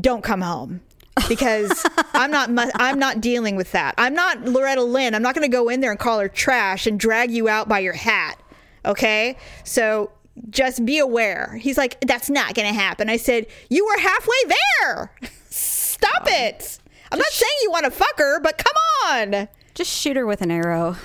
[0.00, 0.80] don't come home."
[1.28, 3.94] because I'm not mu- I'm not dealing with that.
[3.96, 5.14] I'm not Loretta Lynn.
[5.14, 7.70] I'm not going to go in there and call her trash and drag you out
[7.70, 8.38] by your hat.
[8.84, 9.38] Okay?
[9.64, 10.10] So
[10.50, 11.58] just be aware.
[11.60, 13.08] He's like that's not going to happen.
[13.08, 14.36] I said, "You were halfway
[14.82, 15.12] there.
[15.50, 16.78] Stop um, it."
[17.12, 18.74] I'm not saying you want to fuck her, but come
[19.06, 19.48] on.
[19.74, 20.96] Just shoot her with an arrow.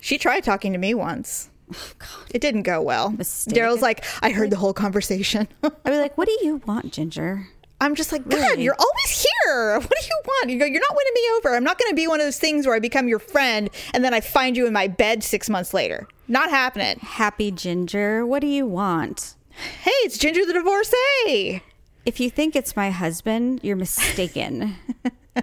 [0.00, 1.50] She tried talking to me once.
[2.30, 3.10] It didn't go well.
[3.10, 5.48] Daryl's like, I heard the whole conversation.
[5.62, 7.48] I'd be like, what do you want, Ginger?
[7.80, 8.64] I'm just like, God, Really?
[8.64, 9.10] you're always
[9.48, 9.80] here.
[9.88, 10.50] What do you want?
[10.50, 11.56] You go, you're not winning me over.
[11.56, 14.04] I'm not going to be one of those things where I become your friend and
[14.04, 16.06] then I find you in my bed six months later.
[16.26, 16.98] Not happening.
[17.00, 19.34] Happy Ginger, what do you want?
[19.82, 21.62] Hey, it's Ginger the divorcee.
[22.04, 24.76] If you think it's my husband, you're mistaken.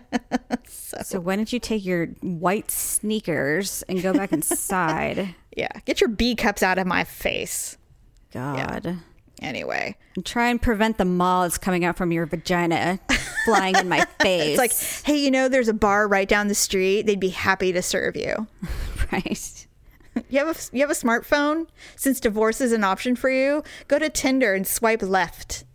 [0.68, 5.36] so, why don't you take your white sneakers and go back inside?
[5.56, 7.78] Yeah, get your B cups out of my face.
[8.32, 9.00] God.
[9.42, 13.00] Anyway, And try and prevent the moths coming out from your vagina
[13.44, 14.58] flying in my face.
[14.58, 17.06] it's like, hey, you know, there's a bar right down the street.
[17.06, 18.48] They'd be happy to serve you.
[19.12, 19.68] right.
[20.30, 21.68] You have a you have a smartphone.
[21.98, 25.66] Since divorce is an option for you, go to Tinder and swipe left.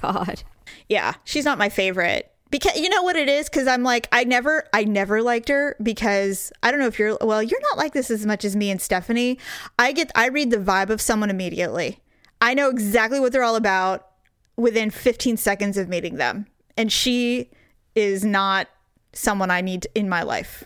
[0.00, 0.44] God.
[0.88, 2.28] Yeah, she's not my favorite.
[2.50, 5.74] Because you know what it is cuz I'm like I never I never liked her
[5.82, 8.70] because I don't know if you're well, you're not like this as much as me
[8.70, 9.38] and Stephanie.
[9.78, 11.98] I get I read the vibe of someone immediately.
[12.42, 14.08] I know exactly what they're all about
[14.56, 16.46] within 15 seconds of meeting them.
[16.76, 17.48] And she
[17.94, 18.68] is not
[19.12, 20.64] someone I need in my life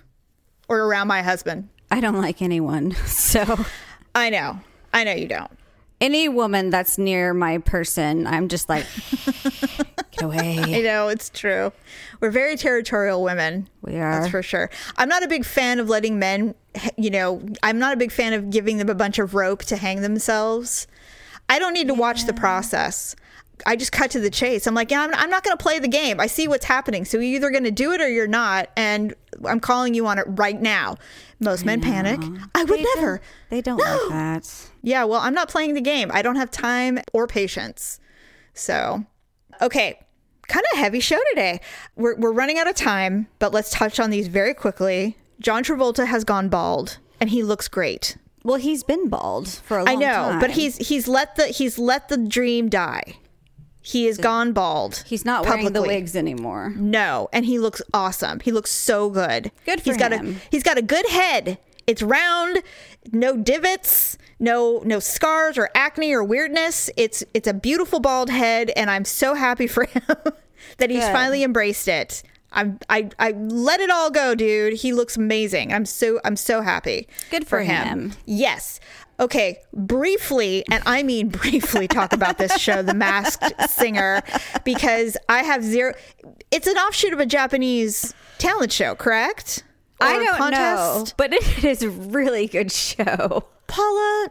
[0.68, 1.68] or around my husband.
[1.90, 2.92] I don't like anyone.
[3.06, 3.44] So,
[4.14, 4.58] I know.
[4.92, 5.50] I know you don't.
[6.00, 8.86] any woman that's near my person, I'm just like,
[10.10, 10.58] get away.
[10.58, 11.72] I know it's true.
[12.20, 13.68] We're very territorial women.
[13.82, 14.12] We are.
[14.20, 14.70] That's for sure.
[14.96, 16.54] I'm not a big fan of letting men,
[16.96, 19.76] you know, I'm not a big fan of giving them a bunch of rope to
[19.76, 20.86] hang themselves.
[21.48, 23.14] I don't need to watch the process.
[23.64, 24.66] I just cut to the chase.
[24.66, 26.20] I'm like, yeah, I'm, I'm not going to play the game.
[26.20, 27.04] I see what's happening.
[27.06, 28.68] So you're either going to do it or you're not.
[28.76, 29.14] And
[29.46, 30.96] I'm calling you on it right now.
[31.40, 32.20] Most men panic.
[32.54, 33.16] I would They never.
[33.18, 34.68] don't- They don't like that.
[34.82, 36.10] Yeah, well, I'm not playing the game.
[36.12, 37.98] I don't have time or patience.
[38.52, 39.04] So,
[39.62, 40.00] okay,
[40.48, 41.60] kind of heavy show today.
[41.96, 45.16] We're, we're running out of time, but let's touch on these very quickly.
[45.40, 48.16] John Travolta has gone bald and he looks great.
[48.46, 50.40] Well, he's been bald for a long I know, time.
[50.40, 53.16] but he's he's let the he's let the dream die.
[53.82, 55.04] He is gone bald.
[55.06, 56.72] he's not wearing the wigs anymore.
[56.76, 58.40] No, and he looks awesome.
[58.40, 59.50] He looks so good.
[59.64, 60.36] Good for he's got him.
[60.36, 61.58] a he's got a good head.
[61.86, 62.62] It's round,
[63.12, 66.90] no divots, no no scars or acne or weirdness.
[66.96, 70.02] It's it's a beautiful bald head, and I'm so happy for him
[70.78, 71.12] that he's Good.
[71.12, 72.22] finally embraced it.
[72.56, 74.72] I'm I I let it all go, dude.
[74.74, 75.72] He looks amazing.
[75.72, 77.06] I'm so I'm so happy.
[77.30, 78.12] Good for him.
[78.24, 78.80] Yes.
[79.18, 84.22] Okay, briefly, and I mean briefly, talk about this show, The Masked Singer,
[84.64, 85.94] because I have zero.
[86.50, 89.64] It's an offshoot of a Japanese talent show, correct?
[90.02, 91.14] I Or don't know, contest?
[91.16, 93.46] but it is a really good show.
[93.68, 94.28] Paula.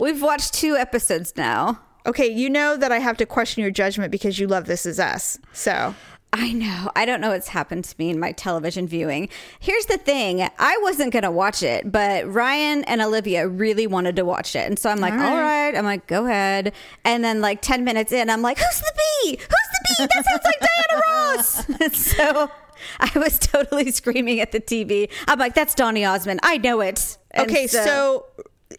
[0.00, 1.80] We've watched two episodes now.
[2.04, 4.98] Okay, you know that I have to question your judgment because you love This Is
[4.98, 5.38] Us.
[5.52, 5.94] So,
[6.36, 6.90] I know.
[6.96, 9.28] I don't know what's happened to me in my television viewing.
[9.60, 14.16] Here's the thing I wasn't going to watch it, but Ryan and Olivia really wanted
[14.16, 14.66] to watch it.
[14.66, 15.74] And so I'm like, all right.
[15.76, 16.72] I'm like, go ahead.
[17.04, 19.36] And then, like, 10 minutes in, I'm like, who's the bee?
[19.36, 20.08] Who's the bee?
[20.12, 21.94] That sounds like Diana Ross.
[22.14, 22.50] So
[23.00, 25.08] I was totally screaming at the TV.
[25.28, 26.40] I'm like, that's Donny Osmond.
[26.42, 27.16] I know it.
[27.30, 28.26] And okay, so,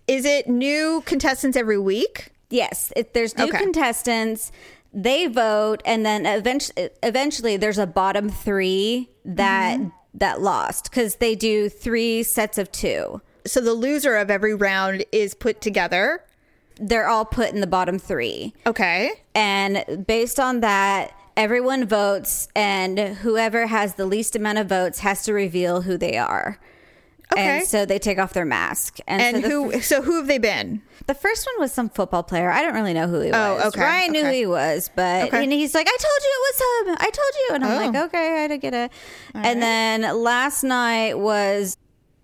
[0.08, 2.32] is it new contestants every week?
[2.50, 3.58] Yes, it, there's new Okay.
[3.58, 4.52] contestants.
[4.98, 9.90] They vote, and then eventually, eventually, there's a bottom three that Mm-hmm.
[10.16, 13.22] that lost because they do three sets of two.
[13.46, 16.24] So, the loser of every round is put together.
[16.80, 19.12] They're all put in the bottom three, Okay.
[19.34, 25.24] and based on that, everyone votes, and whoever has the least amount of votes has
[25.24, 26.58] to reveal who they are.
[27.34, 27.60] Okay.
[27.60, 29.00] And so they take off their mask.
[29.08, 30.82] And, And so who, so who have they been?
[31.08, 32.50] The first one was some football player.
[32.52, 33.64] I don't really know who he oh, was.
[33.64, 35.44] Oh, okay, Ryan knew who he was, but Okay.
[35.44, 36.98] and he's like, I told you it was him.
[37.00, 37.56] I told you.
[37.56, 37.86] And I'm Oh.
[38.00, 38.92] like, okay, I didn't get it.
[39.34, 41.78] and then last night was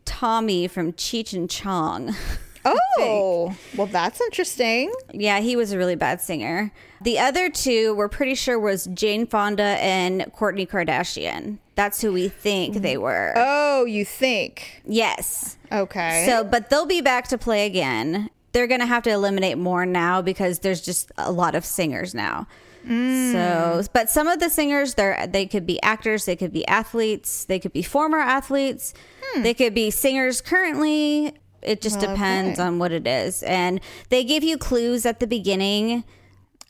[0.05, 2.15] Tommy from Cheech and Chong.
[2.63, 4.93] Oh, well, that's interesting.
[5.13, 6.71] yeah, he was a really bad singer.
[7.01, 11.57] The other two we're pretty sure was Jane Fonda and Kourtney Kardashian.
[11.75, 13.33] That's who we think they were.
[13.35, 14.81] Oh, you think?
[14.85, 15.57] yes.
[15.71, 16.25] Okay.
[16.27, 18.29] So, but they'll be back to play again.
[18.51, 22.13] They're going to have to eliminate more now because there's just a lot of singers
[22.13, 22.47] now.
[22.85, 23.31] Hmm.
[23.31, 27.45] So, but some of the singers, they're they could be actors, they could be athletes,
[27.45, 28.93] they could be former athletes,
[29.23, 29.43] hmm.
[29.43, 31.35] they could be singers currently.
[31.61, 32.67] It just oh, depends Okay.
[32.67, 36.03] on what it is, and they give you clues at the beginning,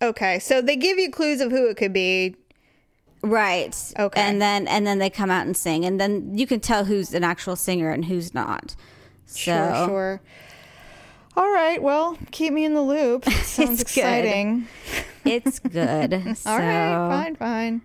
[0.02, 2.36] okay, so they give you clues of who it could be.
[3.24, 3.76] right?
[4.00, 4.20] Okay.
[4.22, 7.14] and then and then they come out and sing, and then you can tell who's
[7.14, 8.76] an actual singer and who's not.
[9.26, 10.22] So, Sure, sure.
[11.38, 11.82] All right.
[11.82, 13.24] Well, keep me in the loop.
[13.44, 14.02] Sounds It's good.
[14.02, 14.68] exciting.
[15.24, 16.14] it's good.
[16.46, 17.08] All right.
[17.10, 17.36] Fine.
[17.38, 17.82] Fine.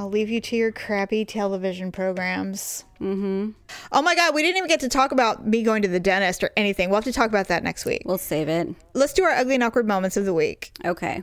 [0.00, 2.86] I'll leave you to your crappy television programs.
[3.02, 3.50] Mm-hmm.
[3.92, 6.42] Oh my God, we didn't even get to talk about me going to the dentist
[6.42, 6.88] or anything.
[6.88, 8.00] We'll have to talk about that next week.
[8.06, 8.74] We'll save it.
[8.94, 10.72] Let's do our ugly and awkward moments of the week.
[10.86, 11.22] Okay.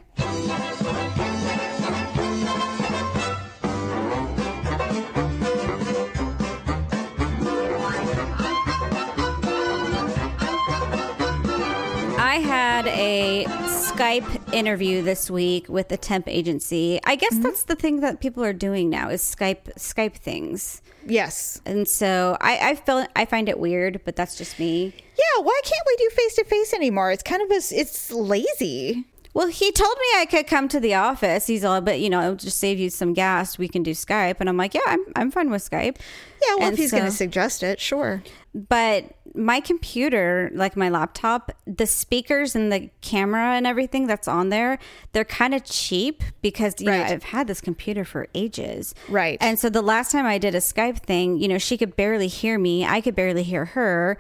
[12.20, 13.67] I had a
[13.98, 17.00] Skype interview this week with the temp agency.
[17.04, 17.44] I guess mm-hmm.
[17.44, 20.84] that's the thing that people are doing now is Skype Skype things.
[21.06, 21.60] Yes.
[21.66, 24.94] And so I, I feel I find it weird, but that's just me.
[25.18, 25.42] Yeah.
[25.42, 27.12] Why can't we do face to face anymore?
[27.12, 29.06] It's kind of a, it's lazy.
[29.34, 31.48] Well, he told me I could come to the office.
[31.48, 33.58] He's all, but you know, it'll just save you some gas.
[33.58, 35.98] We can do Skype, and I'm like, yeah, I'm I'm fine with Skype.
[36.42, 36.56] Yeah.
[36.56, 38.24] Well, And if he's going to suggest it, sure.
[38.54, 44.50] But my computer, like my laptop, the speakers and the camera and everything that's on
[44.50, 44.80] there,
[45.14, 48.96] they're kind of cheap because you know I've had this computer for ages.
[49.08, 49.38] Right.
[49.40, 52.28] And so the last time I did a Skype thing, you know, she could barely
[52.28, 52.86] hear me.
[52.86, 54.18] I could barely hear her.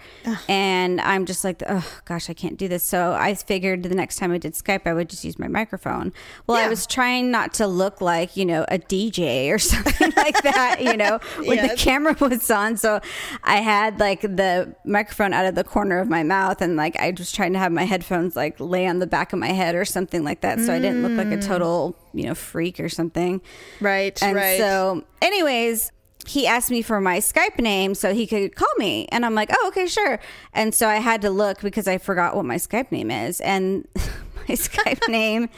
[0.47, 2.83] And I'm just like, oh gosh, I can't do this.
[2.83, 6.13] So I figured the next time I did Skype, I would just use my microphone.
[6.45, 10.41] Well, I was trying not to look like, you know, a DJ or something like
[10.43, 12.77] that, you know, when the camera was on.
[12.77, 13.01] So
[13.43, 17.13] I had like the microphone out of the corner of my mouth and like I
[17.17, 19.85] was trying to have my headphones like lay on the back of my head or
[19.85, 20.59] something like that.
[20.59, 21.45] So I didn't look like a mm.
[21.45, 23.41] total, you know, freak or something.
[23.79, 24.21] Right.
[24.21, 24.57] And right.
[24.57, 25.91] so, anyways,
[26.27, 29.07] he asked me for my Skype name so he could call me.
[29.11, 30.19] And I'm like, oh, okay, sure.
[30.53, 33.39] And so I had to look because I forgot what my Skype name is.
[33.41, 35.49] And my Skype name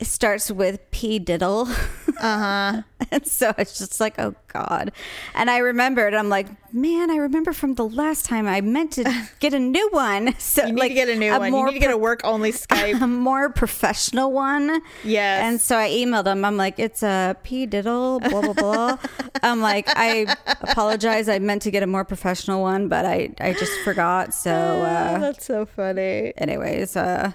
[0.00, 1.68] it starts with P diddle.
[2.16, 2.82] Uh huh.
[3.10, 4.92] and so it's just like, oh God.
[5.34, 9.28] And I remembered, I'm like, man, I remember from the last time I meant to
[9.40, 10.32] get a new one.
[10.38, 11.52] So You need like to get a new one.
[11.52, 13.02] You need to get a work only Skype.
[13.02, 14.80] a more professional one.
[15.02, 15.42] Yes.
[15.42, 16.44] And so I emailed him.
[16.44, 18.96] I'm like, it's a P diddle, blah, blah, blah.
[19.42, 21.28] I'm like, I apologize.
[21.28, 24.32] I meant to get a more professional one, but I, I just forgot.
[24.32, 26.32] So, uh, That's so funny.
[26.38, 27.32] anyways, uh,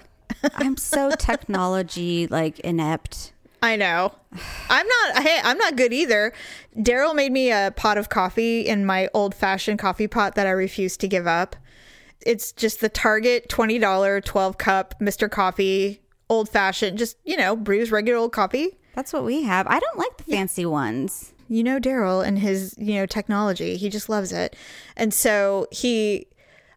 [0.54, 3.32] I'm so technology like inept.
[3.62, 4.14] I know.
[4.70, 5.22] I'm not.
[5.22, 6.32] Hey, I'm not good either.
[6.76, 10.50] Daryl made me a pot of coffee in my old fashioned coffee pot that I
[10.50, 11.56] refuse to give up.
[12.24, 16.96] It's just the Target twenty dollar twelve cup Mister Coffee old fashioned.
[16.96, 18.78] Just you know, brews regular old coffee.
[18.94, 19.66] That's what we have.
[19.66, 21.32] I don't like the fancy ones.
[21.48, 23.76] you know Daryl and his you know technology.
[23.76, 24.56] He just loves it,
[24.96, 26.28] and so he.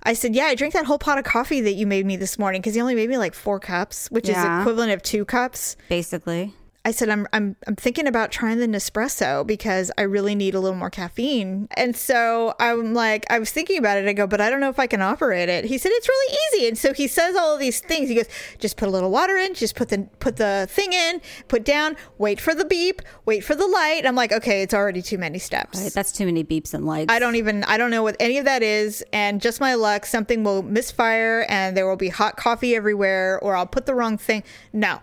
[0.04, 2.38] I said, "Yeah, I drank that whole pot of coffee that you made me this
[2.38, 4.58] morning because he only made me like four cups, which Yeah.
[4.58, 6.54] is equivalent of two cups." Basically.
[6.86, 10.60] I said, "I'm I'm I'm thinking about trying the Nespresso because I really need a
[10.60, 14.08] little more caffeine." And so I'm like, I was thinking about it.
[14.08, 16.38] I go, "But I don't know if I can operate it." He said, "It's really
[16.48, 18.10] easy." And so he says all of these things.
[18.10, 18.28] He goes,
[18.60, 21.96] "Just put a little water in, just put the put the thing in, put down,
[22.18, 25.40] wait for the beep, wait for the light." I'm like, "Okay, it's already too many
[25.40, 27.14] steps." Right, That's too many beeps and lights.
[27.14, 30.06] I don't even I don't know what any of that is and just my luck
[30.06, 34.18] something will misfire and there will be hot coffee everywhere or I'll put the wrong
[34.18, 34.44] thing.
[34.74, 35.00] No.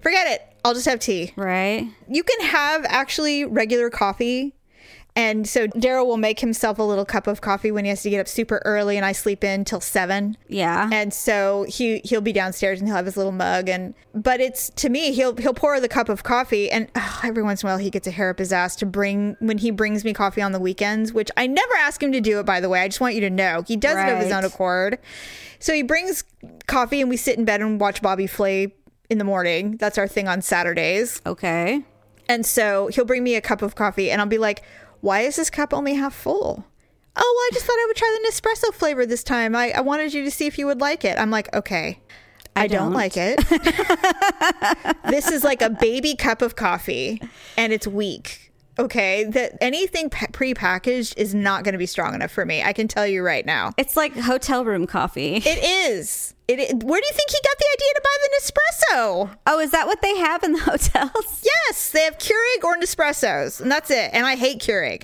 [0.00, 0.47] Forget it.
[0.64, 1.32] I'll just have tea.
[1.36, 1.88] Right?
[2.08, 4.54] You can have actually regular coffee.
[5.16, 8.10] And so Daryl will make himself a little cup of coffee when he has to
[8.10, 10.36] get up super early and I sleep in till 7.
[10.46, 10.88] Yeah.
[10.92, 14.70] And so he he'll be downstairs and he'll have his little mug and but it's
[14.76, 17.72] to me he'll he'll pour the cup of coffee and oh, every once in a
[17.72, 20.40] while he gets a hair up his ass to bring when he brings me coffee
[20.40, 22.80] on the weekends, which I never ask him to do it by the way.
[22.80, 23.64] I just want you to know.
[23.66, 25.00] He does it of his own accord.
[25.58, 26.22] So he brings
[26.68, 28.72] coffee and we sit in bed and watch Bobby Flay
[29.10, 29.76] in the morning.
[29.76, 31.20] That's our thing on Saturdays.
[31.26, 31.84] okay.
[32.30, 34.62] And so he'll bring me a cup of coffee and I'll be like,
[35.00, 36.64] why is this cup only half full?
[37.16, 39.56] Oh, well, I just thought I would try the Nespresso flavor this time.
[39.56, 41.18] I, I wanted you to see if you would like it.
[41.18, 42.00] I'm like, okay.
[42.54, 42.90] I, don't.
[42.90, 42.92] don't.
[42.92, 43.38] like it.
[45.08, 47.22] this is like a baby cup of coffee
[47.56, 48.47] and it's weak.
[48.78, 49.24] Okay.
[49.24, 52.62] That anything pa- prepackaged is not going to be strong enough for me.
[52.62, 53.72] I can tell you right now.
[53.76, 55.36] It's like hotel room coffee.
[55.36, 56.34] It is.
[56.46, 59.36] It, is- where do you think he got the idea to buy the Nespresso?
[59.46, 61.42] oh, is that what they have in the hotels?
[61.44, 64.10] Yes, they have Keurig or Nespressos, and that's it.
[64.14, 65.02] And I hate Keurig.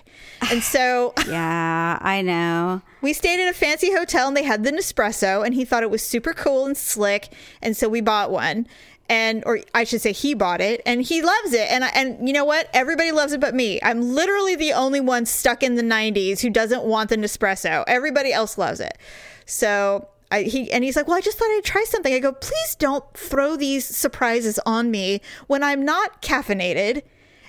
[0.51, 2.81] And so Yeah, I know.
[3.03, 5.91] we stayed in a fancy hotel and they had the Nespresso, and he thought it
[5.91, 7.29] was super cool and slick.
[7.61, 8.67] And so we bought one.
[9.09, 11.71] And, or I should say, he bought it and he loves it.
[11.71, 12.71] And I, and you know what?
[12.73, 13.79] Everybody loves it but me.
[13.83, 17.85] I'm literally the only one stuck in the 90s who doesn't want the Nespresso.
[17.87, 18.97] Everybody else loves it.
[19.45, 22.13] So I, he and he's like, well, I just thought I'd try something.
[22.13, 27.03] I go, please don't throw these surprises on me when I'm not caffeinated.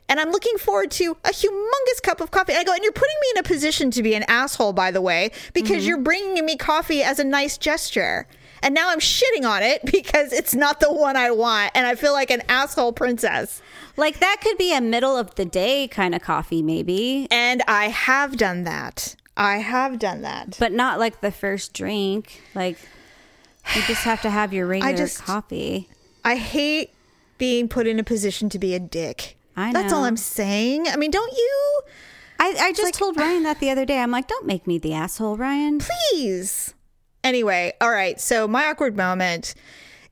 [0.07, 2.53] And I'm looking forward to a humongous cup of coffee.
[2.53, 4.91] And I go, and you're putting me in a position to be an asshole, by
[4.91, 5.87] the way, because mm-hmm.
[5.87, 8.27] you're bringing me coffee as a nice gesture.
[8.63, 11.71] And now I'm shitting on it because it's not the one I want.
[11.75, 13.61] And I feel like an asshole princess.
[13.97, 17.89] Like that could be a middle of the day kind of coffee, maybe, And I
[17.89, 19.15] have done that.
[19.37, 20.55] I have done that.
[20.59, 22.41] but not like the first drink.
[22.53, 22.77] Like
[23.75, 25.89] you just have to have your regular just- coffee.
[26.23, 26.91] I hate
[27.37, 29.37] being put in a position to be a dick.
[29.57, 30.03] I That's all.
[30.05, 30.87] I'm saying.
[30.87, 31.81] I mean, don't you?
[32.39, 33.99] I, I just like- told Ryan that the other day.
[33.99, 35.79] I'm like, don't make me the asshole, Ryan.
[35.79, 36.73] Please.
[37.25, 38.21] Anyway, all right.
[38.21, 39.55] So my awkward moment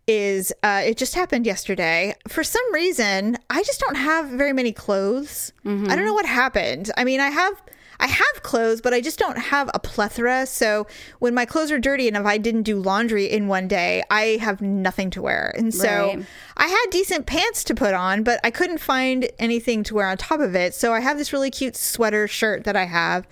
[0.08, 2.16] is uh, it just happened yesterday.
[2.28, 5.54] For some reason, I just don't have very many clothes.
[5.64, 6.92] I don't know what happened.
[6.98, 7.54] I mean, I have.
[8.00, 10.46] I have clothes, but I just don't have a plethora.
[10.48, 10.88] So
[11.20, 14.40] when my clothes are dirty and if I didn't do laundry in one day, I
[14.42, 15.54] have nothing to wear.
[15.56, 16.26] And so Right.
[16.58, 20.18] I had decent pants to put on, but I couldn't find anything to wear on
[20.18, 20.74] top of it.
[20.74, 23.26] So I have this really cute sweater shirt that I have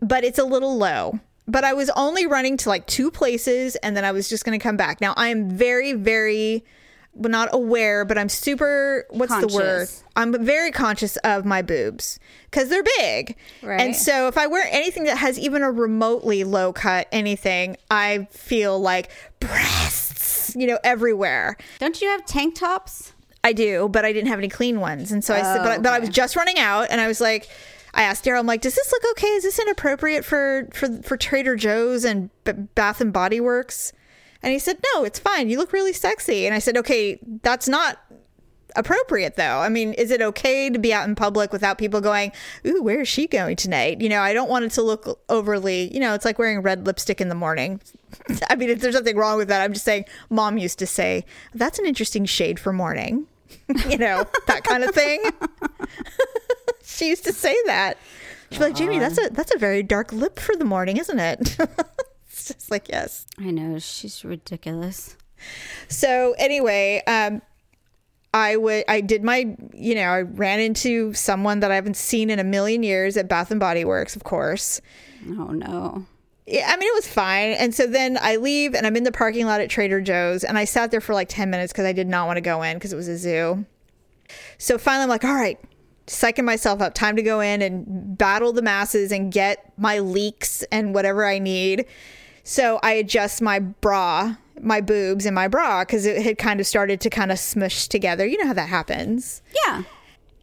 [0.00, 1.18] but it's a little low.
[1.46, 4.58] But I was only running to like two places and then I was just going
[4.58, 5.00] to come back.
[5.00, 6.64] Now I am very, very,
[7.14, 9.88] not aware, but I'm super, what's the word?
[10.16, 12.18] I'm very conscious of my boobs
[12.50, 13.36] because they're big.
[13.62, 13.80] Right.
[13.80, 18.26] And so if I wear anything that has even a remotely low cut anything, I
[18.30, 21.56] feel like breasts, you know, everywhere.
[21.78, 23.12] Don't you have tank tops?
[23.44, 25.78] I do, but I didn't have any clean ones, and so I said, but, I,
[25.78, 27.46] but I oh, was just running out, and I was like,
[27.94, 29.28] I asked Daryl, I'm like, does this look okay?
[29.28, 33.92] Is this inappropriate for for for Trader Joe's and B- Bath and Body Works?
[34.42, 35.48] And he said, no, it's fine.
[35.48, 36.44] You look really sexy.
[36.44, 37.98] And I said, okay, that's not
[38.76, 39.60] appropriate though.
[39.60, 42.32] I mean, is it okay to be out in public without people going,
[42.66, 45.92] "Ooh, where is she going tonight?" You know, I don't want it to look overly,
[45.92, 47.80] you know, it's like wearing red lipstick in the morning.
[48.50, 51.24] I mean, if there's nothing wrong with that, I'm just saying mom used to say,
[51.54, 53.26] "That's an interesting shade for morning."
[53.88, 55.22] you know, that kind of thing.
[56.86, 57.98] she used to say that.
[58.50, 61.18] She'd be like, Jamie, that's a that's a very dark lip for the morning, isn't
[61.18, 61.56] it?
[62.28, 63.26] it's just like, yes.
[63.38, 65.16] I know she's ridiculous.
[65.88, 67.42] So anyway, um,
[68.34, 72.30] I would I did my you know I ran into someone that I haven't seen
[72.30, 74.80] in a million years at Bath and Body Works, of course.
[75.26, 76.04] Oh no.
[76.46, 77.52] Yeah, I mean it was fine.
[77.52, 80.58] And so then I leave and I'm in the parking lot at Trader Joe's and
[80.58, 82.76] I sat there for like 10 minutes because I did not want to go in
[82.76, 83.64] because it was a zoo.
[84.58, 85.58] So finally I'm like, all right,
[86.06, 90.62] psyching myself up, time to go in and battle the masses and get my leeks
[90.70, 91.86] and whatever I need.
[92.42, 96.66] So I adjust my bra, my boobs and my bra because it had kind of
[96.66, 98.26] started to kind of smush together.
[98.26, 99.42] You know how that happens.
[99.66, 99.82] Yeah.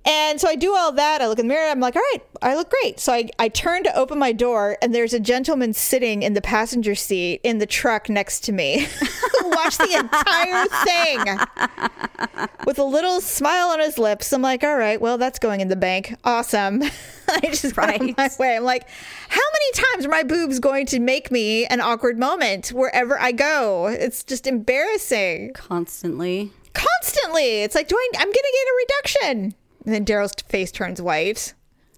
[0.03, 1.21] And so I do all that.
[1.21, 1.69] I look in the mirror.
[1.69, 2.99] I'm like, all right, I look great.
[2.99, 6.41] So I, I turn to open my door, and there's a gentleman sitting in the
[6.41, 8.87] passenger seat in the truck next to me
[9.39, 14.33] who watched the entire thing with a little smile on his lips.
[14.33, 16.15] I'm like, all right, well, that's going in the bank.
[16.23, 16.81] Awesome.
[17.27, 18.17] I just right.
[18.17, 18.55] my way.
[18.57, 18.89] I'm like,
[19.29, 23.31] how many times are my boobs going to make me an awkward moment wherever I
[23.31, 23.87] go?
[23.87, 25.51] It's just embarrassing.
[25.53, 26.51] Constantly.
[26.73, 27.61] Constantly.
[27.61, 29.55] It's like, do I, I'm going to get a reduction.
[29.85, 31.53] And then Daryl's face turns white.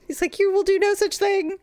[0.08, 1.58] He's like, "You will do no such thing."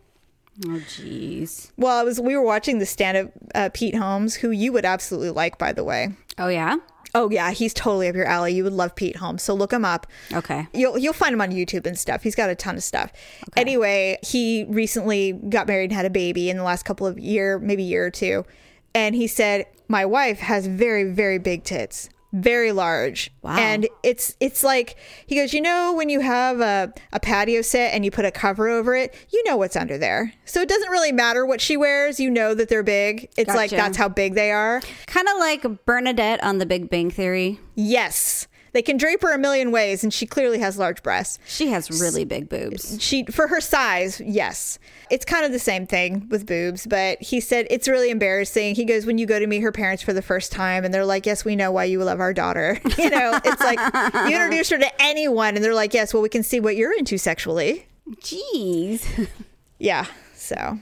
[0.67, 1.71] Oh, jeez.
[1.77, 4.85] Well, I was we were watching the stand up uh, Pete Holmes, who you would
[4.85, 6.11] absolutely like, by the way.
[6.39, 6.77] Oh yeah.
[7.15, 8.55] Oh yeah, he's totally up your alley.
[8.55, 10.07] You would love Pete Holmes, so look him up.
[10.33, 10.69] Okay.
[10.73, 12.23] You'll you'll find him on YouTube and stuff.
[12.23, 13.13] He's got a ton of stuff.
[13.49, 13.61] Okay.
[13.61, 17.59] Anyway, he recently got married and had a baby in the last couple of year,
[17.59, 18.45] maybe year or two,
[18.95, 23.31] and he said my wife has very very big tits very large.
[23.43, 23.57] Wow.
[23.59, 27.93] And it's it's like he goes, you know, when you have a, a patio set
[27.95, 30.33] and you put a cover over it, you know what's under there.
[30.45, 33.31] So it doesn't really matter what she wears, you know that they're big.
[33.37, 33.57] It's gotcha.
[33.57, 34.81] like that's how big they are.
[35.07, 37.59] Kind of like Bernadette on the Big Bang Theory.
[37.75, 38.47] Yes.
[38.73, 41.39] They can drape her a million ways, and she clearly has large breasts.
[41.47, 43.03] She has really big boobs.
[43.03, 44.79] She, for her size, yes.
[45.11, 48.77] It's kind of the same thing with boobs, but he said it's really embarrassing.
[48.77, 51.05] He goes, when you go to meet her parents for the first time, and they're
[51.05, 53.79] like, "Yes, we know why you love our daughter." You know, it's like
[54.29, 56.93] you introduce her to anyone, and they're like, "Yes, well, we can see what you're
[56.93, 57.87] into sexually."
[58.21, 59.29] Jeez.
[59.79, 60.07] yeah.
[60.35, 60.79] So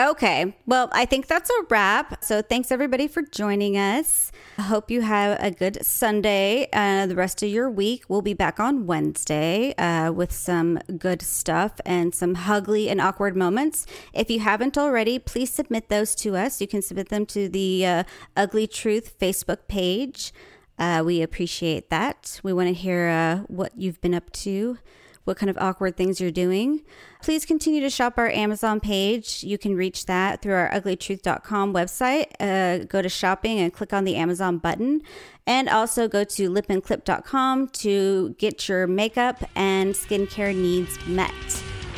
[0.00, 0.56] Okay.
[0.66, 2.24] Well, I think that's a wrap.
[2.24, 4.32] So thanks everybody for joining us.
[4.60, 6.68] I hope you have a good Sunday.
[6.70, 11.22] Uh, the rest of your week, we'll be back on Wednesday uh, with some good
[11.22, 13.86] stuff and some ugly and awkward moments.
[14.12, 16.60] If you haven't already, please submit those to us.
[16.60, 18.04] You can submit them to the uh,
[18.36, 20.30] Ugly Truth Facebook page.
[20.78, 22.38] Uh, we appreciate that.
[22.42, 24.76] We want to hear uh, what you've been up to
[25.24, 26.82] what kind of awkward things you're doing.
[27.22, 29.44] Please continue to shop our Amazon page.
[29.44, 32.26] You can reach that through our uglytruth.com website.
[32.40, 35.02] Uh, go to shopping and click on the Amazon button.
[35.46, 41.32] And also go to lipandclip.com to get your makeup and skincare needs met.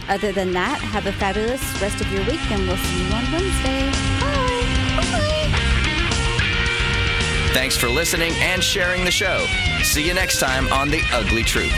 [0.08, 3.32] Other than that, have a fabulous rest of your week and we'll see you on
[3.32, 3.90] Wednesday.
[4.20, 5.02] Bye.
[5.12, 5.32] Bye.
[7.52, 9.46] Thanks for listening and sharing the show.
[9.82, 11.72] See you next time on The Ugly Truth.